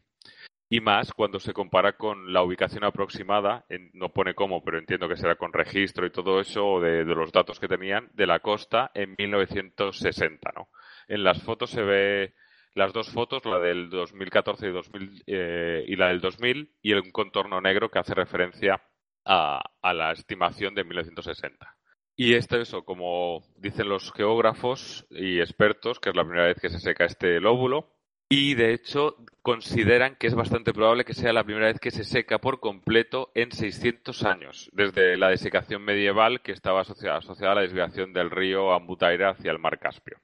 Y 0.70 0.80
más 0.80 1.12
cuando 1.12 1.40
se 1.40 1.54
compara 1.54 1.94
con 1.96 2.32
la 2.32 2.42
ubicación 2.42 2.84
aproximada, 2.84 3.64
en- 3.68 3.90
no 3.94 4.10
pone 4.12 4.34
cómo, 4.34 4.62
pero 4.62 4.78
entiendo 4.78 5.08
que 5.08 5.16
será 5.16 5.36
con 5.36 5.52
registro 5.52 6.06
y 6.06 6.10
todo 6.10 6.40
eso, 6.40 6.80
de, 6.80 7.04
de 7.04 7.14
los 7.14 7.32
datos 7.32 7.58
que 7.58 7.68
tenían, 7.68 8.10
de 8.14 8.26
la 8.26 8.40
costa 8.40 8.90
en 8.94 9.14
1960, 9.18 10.52
¿no? 10.54 10.68
En 11.08 11.24
las 11.24 11.42
fotos 11.42 11.70
se 11.70 11.82
ve 11.82 12.34
las 12.74 12.92
dos 12.92 13.10
fotos, 13.10 13.44
la 13.46 13.58
del 13.58 13.88
2014 13.90 14.68
y, 14.68 14.72
2000, 14.72 15.22
eh, 15.26 15.84
y 15.86 15.96
la 15.96 16.08
del 16.08 16.20
2000, 16.20 16.70
y 16.82 16.92
un 16.92 17.10
contorno 17.10 17.60
negro 17.60 17.90
que 17.90 17.98
hace 17.98 18.14
referencia 18.14 18.80
a, 19.24 19.62
a 19.82 19.94
la 19.94 20.12
estimación 20.12 20.74
de 20.74 20.84
1960. 20.84 21.74
Y 22.14 22.34
esto 22.34 22.56
eso, 22.60 22.84
como 22.84 23.42
dicen 23.56 23.88
los 23.88 24.12
geógrafos 24.12 25.06
y 25.10 25.40
expertos, 25.40 25.98
que 26.00 26.10
es 26.10 26.16
la 26.16 26.24
primera 26.24 26.46
vez 26.46 26.58
que 26.60 26.68
se 26.68 26.80
seca 26.80 27.04
este 27.04 27.40
lóbulo, 27.40 27.94
y 28.28 28.54
de 28.54 28.74
hecho 28.74 29.16
consideran 29.42 30.16
que 30.16 30.26
es 30.26 30.34
bastante 30.34 30.72
probable 30.74 31.04
que 31.04 31.14
sea 31.14 31.32
la 31.32 31.44
primera 31.44 31.68
vez 31.68 31.80
que 31.80 31.90
se 31.90 32.04
seca 32.04 32.38
por 32.38 32.60
completo 32.60 33.30
en 33.34 33.50
600 33.50 34.24
años, 34.24 34.70
desde 34.74 35.16
la 35.16 35.30
desecación 35.30 35.82
medieval 35.82 36.42
que 36.42 36.52
estaba 36.52 36.82
asociada, 36.82 37.20
a 37.50 37.54
la 37.54 37.62
desviación 37.62 38.12
del 38.12 38.30
río 38.30 38.72
Ambutaira 38.72 39.30
hacia 39.30 39.50
el 39.50 39.58
mar 39.58 39.78
Caspio. 39.78 40.18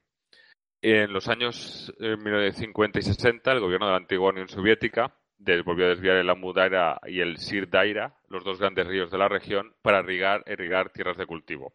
En 0.81 1.11
los 1.11 1.27
años 1.27 1.91
eh, 1.99 2.15
1950 2.15 2.99
y 2.99 3.01
60, 3.01 3.51
el 3.51 3.59
gobierno 3.59 3.87
de 3.87 3.93
la 3.93 3.97
antigua 3.97 4.29
Unión 4.29 4.47
Soviética 4.47 5.15
volvió 5.63 5.85
a 5.85 5.89
desviar 5.89 6.17
el 6.17 6.29
Amudaira 6.29 6.99
y 7.07 7.19
el 7.19 7.37
Sir 7.37 7.69
Daira, 7.69 8.15
los 8.29 8.43
dos 8.43 8.59
grandes 8.59 8.87
ríos 8.87 9.11
de 9.11 9.17
la 9.17 9.27
región, 9.27 9.73
para 9.81 9.99
irrigar, 9.99 10.43
irrigar 10.47 10.91
tierras 10.91 11.17
de 11.17 11.25
cultivo. 11.25 11.73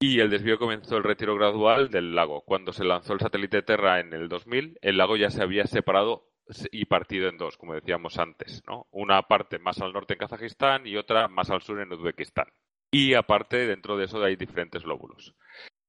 Y 0.00 0.20
el 0.20 0.30
desvío 0.30 0.58
comenzó 0.58 0.96
el 0.96 1.02
retiro 1.02 1.34
gradual 1.34 1.90
del 1.90 2.14
lago. 2.14 2.42
Cuando 2.42 2.72
se 2.72 2.84
lanzó 2.84 3.14
el 3.14 3.20
satélite 3.20 3.62
Terra 3.62 3.98
en 3.98 4.12
el 4.12 4.28
2000, 4.28 4.78
el 4.80 4.96
lago 4.96 5.16
ya 5.16 5.30
se 5.30 5.42
había 5.42 5.66
separado 5.66 6.28
y 6.70 6.84
partido 6.84 7.28
en 7.28 7.36
dos, 7.36 7.56
como 7.56 7.74
decíamos 7.74 8.18
antes, 8.18 8.62
¿no? 8.66 8.86
Una 8.90 9.22
parte 9.22 9.58
más 9.58 9.80
al 9.80 9.92
norte 9.92 10.14
en 10.14 10.20
Kazajistán 10.20 10.86
y 10.86 10.96
otra 10.96 11.28
más 11.28 11.50
al 11.50 11.62
sur 11.62 11.80
en 11.80 11.92
Uzbekistán. 11.92 12.46
Y 12.90 13.14
aparte, 13.14 13.66
dentro 13.66 13.96
de 13.96 14.04
eso 14.04 14.22
hay 14.22 14.36
diferentes 14.36 14.84
lóbulos. 14.84 15.34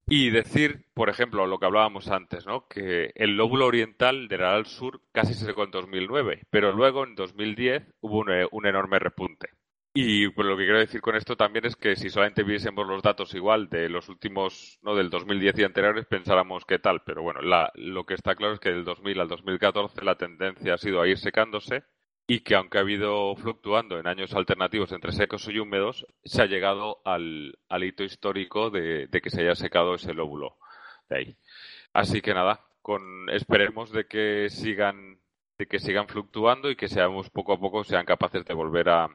Y 0.07 0.31
decir, 0.31 0.87
por 0.95 1.09
ejemplo, 1.09 1.45
lo 1.45 1.59
que 1.59 1.67
hablábamos 1.67 2.09
antes, 2.09 2.47
¿no? 2.47 2.67
Que 2.67 3.11
el 3.13 3.37
lóbulo 3.37 3.67
oriental 3.67 4.27
del 4.27 4.41
Aral 4.41 4.65
Sur 4.65 5.01
casi 5.11 5.35
se 5.35 5.45
secó 5.45 5.63
en 5.63 5.71
2009, 5.71 6.41
pero 6.49 6.73
luego 6.73 7.03
en 7.03 7.13
2010 7.13 7.83
hubo 8.01 8.27
eh, 8.27 8.47
un 8.51 8.65
enorme 8.65 8.97
repunte. 8.97 9.49
Y 10.01 10.29
pues, 10.29 10.47
lo 10.47 10.55
que 10.55 10.63
quiero 10.63 10.79
decir 10.79 11.01
con 11.01 11.15
esto 11.17 11.35
también 11.35 11.65
es 11.65 11.75
que 11.75 11.95
si 11.97 12.09
solamente 12.09 12.43
viésemos 12.43 12.87
los 12.87 13.01
datos 13.03 13.33
igual 13.35 13.67
de 13.69 13.89
los 13.89 14.07
últimos, 14.07 14.79
no 14.81 14.95
del 14.95 15.09
2010 15.09 15.57
y 15.59 15.63
anteriores, 15.65 16.05
pensáramos 16.05 16.63
que 16.65 16.79
tal. 16.79 17.01
Pero 17.03 17.21
bueno, 17.21 17.41
la- 17.41 17.71
lo 17.75 18.05
que 18.05 18.13
está 18.13 18.35
claro 18.35 18.53
es 18.53 18.59
que 18.61 18.69
del 18.69 18.85
2000 18.85 19.19
al 19.19 19.27
2014 19.27 20.03
la 20.05 20.15
tendencia 20.17 20.75
ha 20.75 20.77
sido 20.77 21.01
a 21.01 21.07
ir 21.07 21.17
secándose 21.17 21.83
y 22.27 22.41
que 22.41 22.55
aunque 22.55 22.77
ha 22.77 22.81
habido 22.81 23.35
fluctuando 23.35 23.99
en 23.99 24.07
años 24.07 24.33
alternativos 24.35 24.91
entre 24.93 25.11
secos 25.11 25.47
y 25.49 25.59
húmedos, 25.59 26.05
se 26.23 26.41
ha 26.43 26.45
llegado 26.45 27.01
al, 27.03 27.57
al 27.67 27.83
hito 27.83 28.03
histórico 28.03 28.69
de, 28.69 29.07
de 29.07 29.21
que 29.21 29.29
se 29.31 29.41
haya 29.41 29.55
secado 29.55 29.95
ese 29.95 30.13
lóbulo 30.13 30.57
de 31.09 31.17
ahí. 31.17 31.37
Así 31.93 32.21
que 32.21 32.33
nada, 32.33 32.61
con 32.81 33.29
esperemos 33.31 33.91
de 33.91 34.05
que 34.07 34.49
sigan 34.49 35.19
de 35.57 35.67
que 35.67 35.79
sigan 35.79 36.07
fluctuando 36.07 36.69
y 36.71 36.75
que 36.77 36.87
seamos 36.87 37.29
poco 37.29 37.53
a 37.53 37.59
poco 37.59 37.83
sean 37.83 38.05
capaces 38.05 38.45
de 38.45 38.53
volver 38.53 38.89
a, 38.89 39.09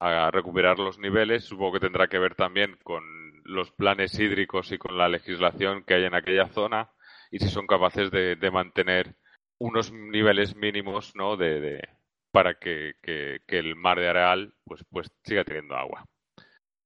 a 0.00 0.30
recuperar 0.30 0.78
los 0.78 0.98
niveles. 0.98 1.44
Supongo 1.44 1.74
que 1.74 1.80
tendrá 1.80 2.06
que 2.08 2.18
ver 2.18 2.34
también 2.34 2.76
con 2.82 3.02
los 3.44 3.70
planes 3.72 4.18
hídricos 4.18 4.70
y 4.72 4.78
con 4.78 4.96
la 4.98 5.08
legislación 5.08 5.82
que 5.84 5.94
hay 5.94 6.04
en 6.04 6.14
aquella 6.14 6.46
zona 6.48 6.90
y 7.30 7.38
si 7.38 7.48
son 7.48 7.66
capaces 7.66 8.10
de, 8.10 8.36
de 8.36 8.50
mantener 8.50 9.16
unos 9.58 9.90
niveles 9.92 10.54
mínimos 10.56 11.14
¿no? 11.16 11.36
de, 11.36 11.60
de- 11.60 11.88
para 12.30 12.54
que, 12.54 12.92
que- 13.02 13.40
que 13.46 13.58
el 13.58 13.74
mar 13.74 13.98
de 13.98 14.08
Areal 14.08 14.54
pues, 14.64 14.84
pues 14.90 15.10
siga 15.24 15.44
teniendo 15.44 15.74
agua. 15.76 16.04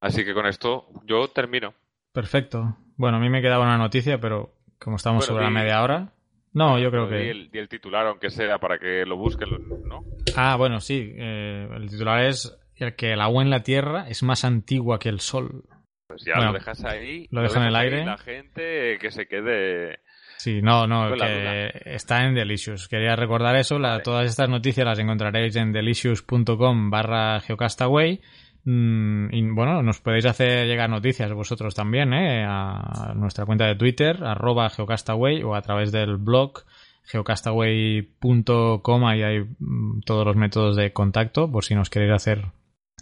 Así 0.00 0.24
que 0.24 0.34
con 0.34 0.46
esto 0.46 0.86
yo 1.04 1.28
termino. 1.28 1.74
Perfecto. 2.12 2.76
Bueno, 2.96 3.16
a 3.18 3.20
mí 3.20 3.28
me 3.28 3.42
quedaba 3.42 3.64
una 3.64 3.78
noticia, 3.78 4.20
pero 4.20 4.52
como 4.78 4.96
estamos 4.96 5.26
Bueno, 5.26 5.32
sobre 5.34 5.44
la 5.44 5.48
di- 5.50 5.54
media 5.54 5.82
hora. 5.82 6.12
No, 6.54 6.78
yo 6.78 6.90
creo 6.90 7.08
que. 7.08 7.30
el, 7.30 7.50
di 7.50 7.58
el 7.58 7.68
titular, 7.68 8.06
aunque 8.06 8.30
sea, 8.30 8.58
para 8.58 8.78
que 8.78 9.06
lo 9.06 9.16
busquen, 9.16 9.48
¿no? 9.88 10.04
Ah, 10.36 10.56
bueno, 10.56 10.80
sí. 10.80 11.12
eh, 11.16 11.68
el 11.74 11.88
titular 11.88 12.22
es 12.24 12.54
que 12.96 13.12
el 13.12 13.20
agua 13.20 13.42
en 13.42 13.50
la 13.50 13.62
Tierra 13.62 14.06
es 14.08 14.22
más 14.22 14.44
antigua 14.44 14.98
que 14.98 15.08
el 15.08 15.20
Sol. 15.20 15.64
Pues 16.08 16.24
ya 16.24 16.34
Bueno, 16.36 16.52
lo 16.52 16.58
dejas 16.58 16.84
ahí. 16.84 17.26
lo 17.30 17.42
dejo 17.42 17.56
en 17.56 17.62
el 17.64 17.76
aire. 17.76 18.04
La 18.04 18.18
gente 18.18 18.98
que 19.00 19.10
se 19.10 19.26
quede. 19.26 20.00
Sí, 20.38 20.60
no, 20.60 20.86
no, 20.88 21.14
que 21.14 21.70
está 21.84 22.24
en 22.24 22.34
Delicious. 22.34 22.88
Quería 22.88 23.14
recordar 23.16 23.54
eso. 23.56 23.78
la- 23.78 23.90
Vale. 23.92 24.02
todas 24.02 24.28
estas 24.28 24.48
noticias 24.48 24.84
las 24.84 24.98
encontraréis 24.98 25.54
en 25.56 25.72
delicious.com 25.72 26.90
barra 26.90 27.40
geocastaway. 27.40 28.20
Mm, 28.64 29.32
y 29.34 29.42
bueno, 29.50 29.82
nos 29.82 30.00
podéis 30.00 30.26
hacer 30.26 30.66
llegar 30.66 30.90
noticias 30.90 31.32
vosotros 31.32 31.74
también, 31.74 32.12
¿eh? 32.12 32.44
A 32.46 33.12
nuestra 33.16 33.46
cuenta 33.46 33.66
de 33.66 33.76
Twitter, 33.76 34.22
arroba 34.24 34.68
geocastaway, 34.70 35.42
o 35.44 35.54
a 35.54 35.62
través 35.62 35.92
del 35.92 36.16
blog 36.16 36.64
geocastaway.com. 37.04 39.04
Ahí 39.06 39.22
hay 39.22 39.40
mm, 39.58 40.00
todos 40.04 40.26
los 40.26 40.36
métodos 40.36 40.76
de 40.76 40.92
contacto 40.92 41.50
por 41.50 41.64
si 41.64 41.74
nos 41.74 41.90
queréis 41.90 42.12
hacer 42.12 42.42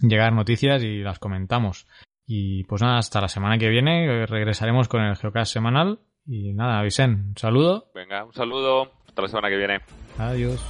llegar 0.01 0.33
noticias 0.33 0.83
y 0.83 0.99
las 0.99 1.19
comentamos. 1.19 1.87
Y 2.27 2.65
pues 2.65 2.83
nada, 2.83 2.99
hasta 2.99 3.21
la 3.21 3.29
semana 3.29 3.59
que 3.59 3.69
viene 3.69 4.05
eh, 4.05 4.27
regresaremos 4.27 4.89
con 4.89 5.03
el 5.03 5.17
Geocast 5.17 5.53
semanal. 5.53 6.01
Y 6.27 6.53
nada, 6.53 6.83
Vicente, 6.83 7.23
un 7.29 7.37
saludo. 7.37 7.91
Venga, 7.95 8.25
un 8.25 8.33
saludo. 8.33 8.93
Hasta 9.07 9.23
la 9.23 9.29
semana 9.29 9.49
que 9.49 9.57
viene. 9.57 9.81
Adiós. 10.19 10.65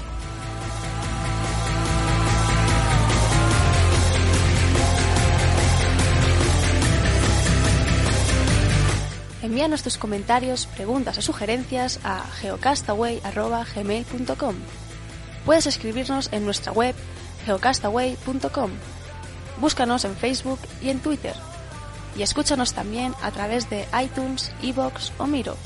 Envíanos 9.43 9.83
tus 9.83 9.99
comentarios, 9.99 10.67
preguntas 10.67 11.19
o 11.19 11.23
sugerencias 11.23 11.99
a 12.05 12.25
geocastaway.gmail.com. 12.41 14.55
Puedes 15.45 15.67
escribirnos 15.67 16.33
en 16.33 16.45
nuestra 16.45 16.71
web 16.73 16.95
geocastaway.com. 17.47 18.71
Búscanos 19.61 20.05
en 20.05 20.17
Facebook 20.17 20.59
y 20.83 20.89
en 20.89 21.01
Twitter. 21.01 21.35
y 22.17 22.23
escúchanos 22.23 22.73
también 22.73 23.15
a 23.23 23.31
través 23.31 23.71
de 23.71 23.87
iTunes, 24.03 24.53
Evox 24.63 25.13
o 25.19 25.27
Miro. 25.27 25.57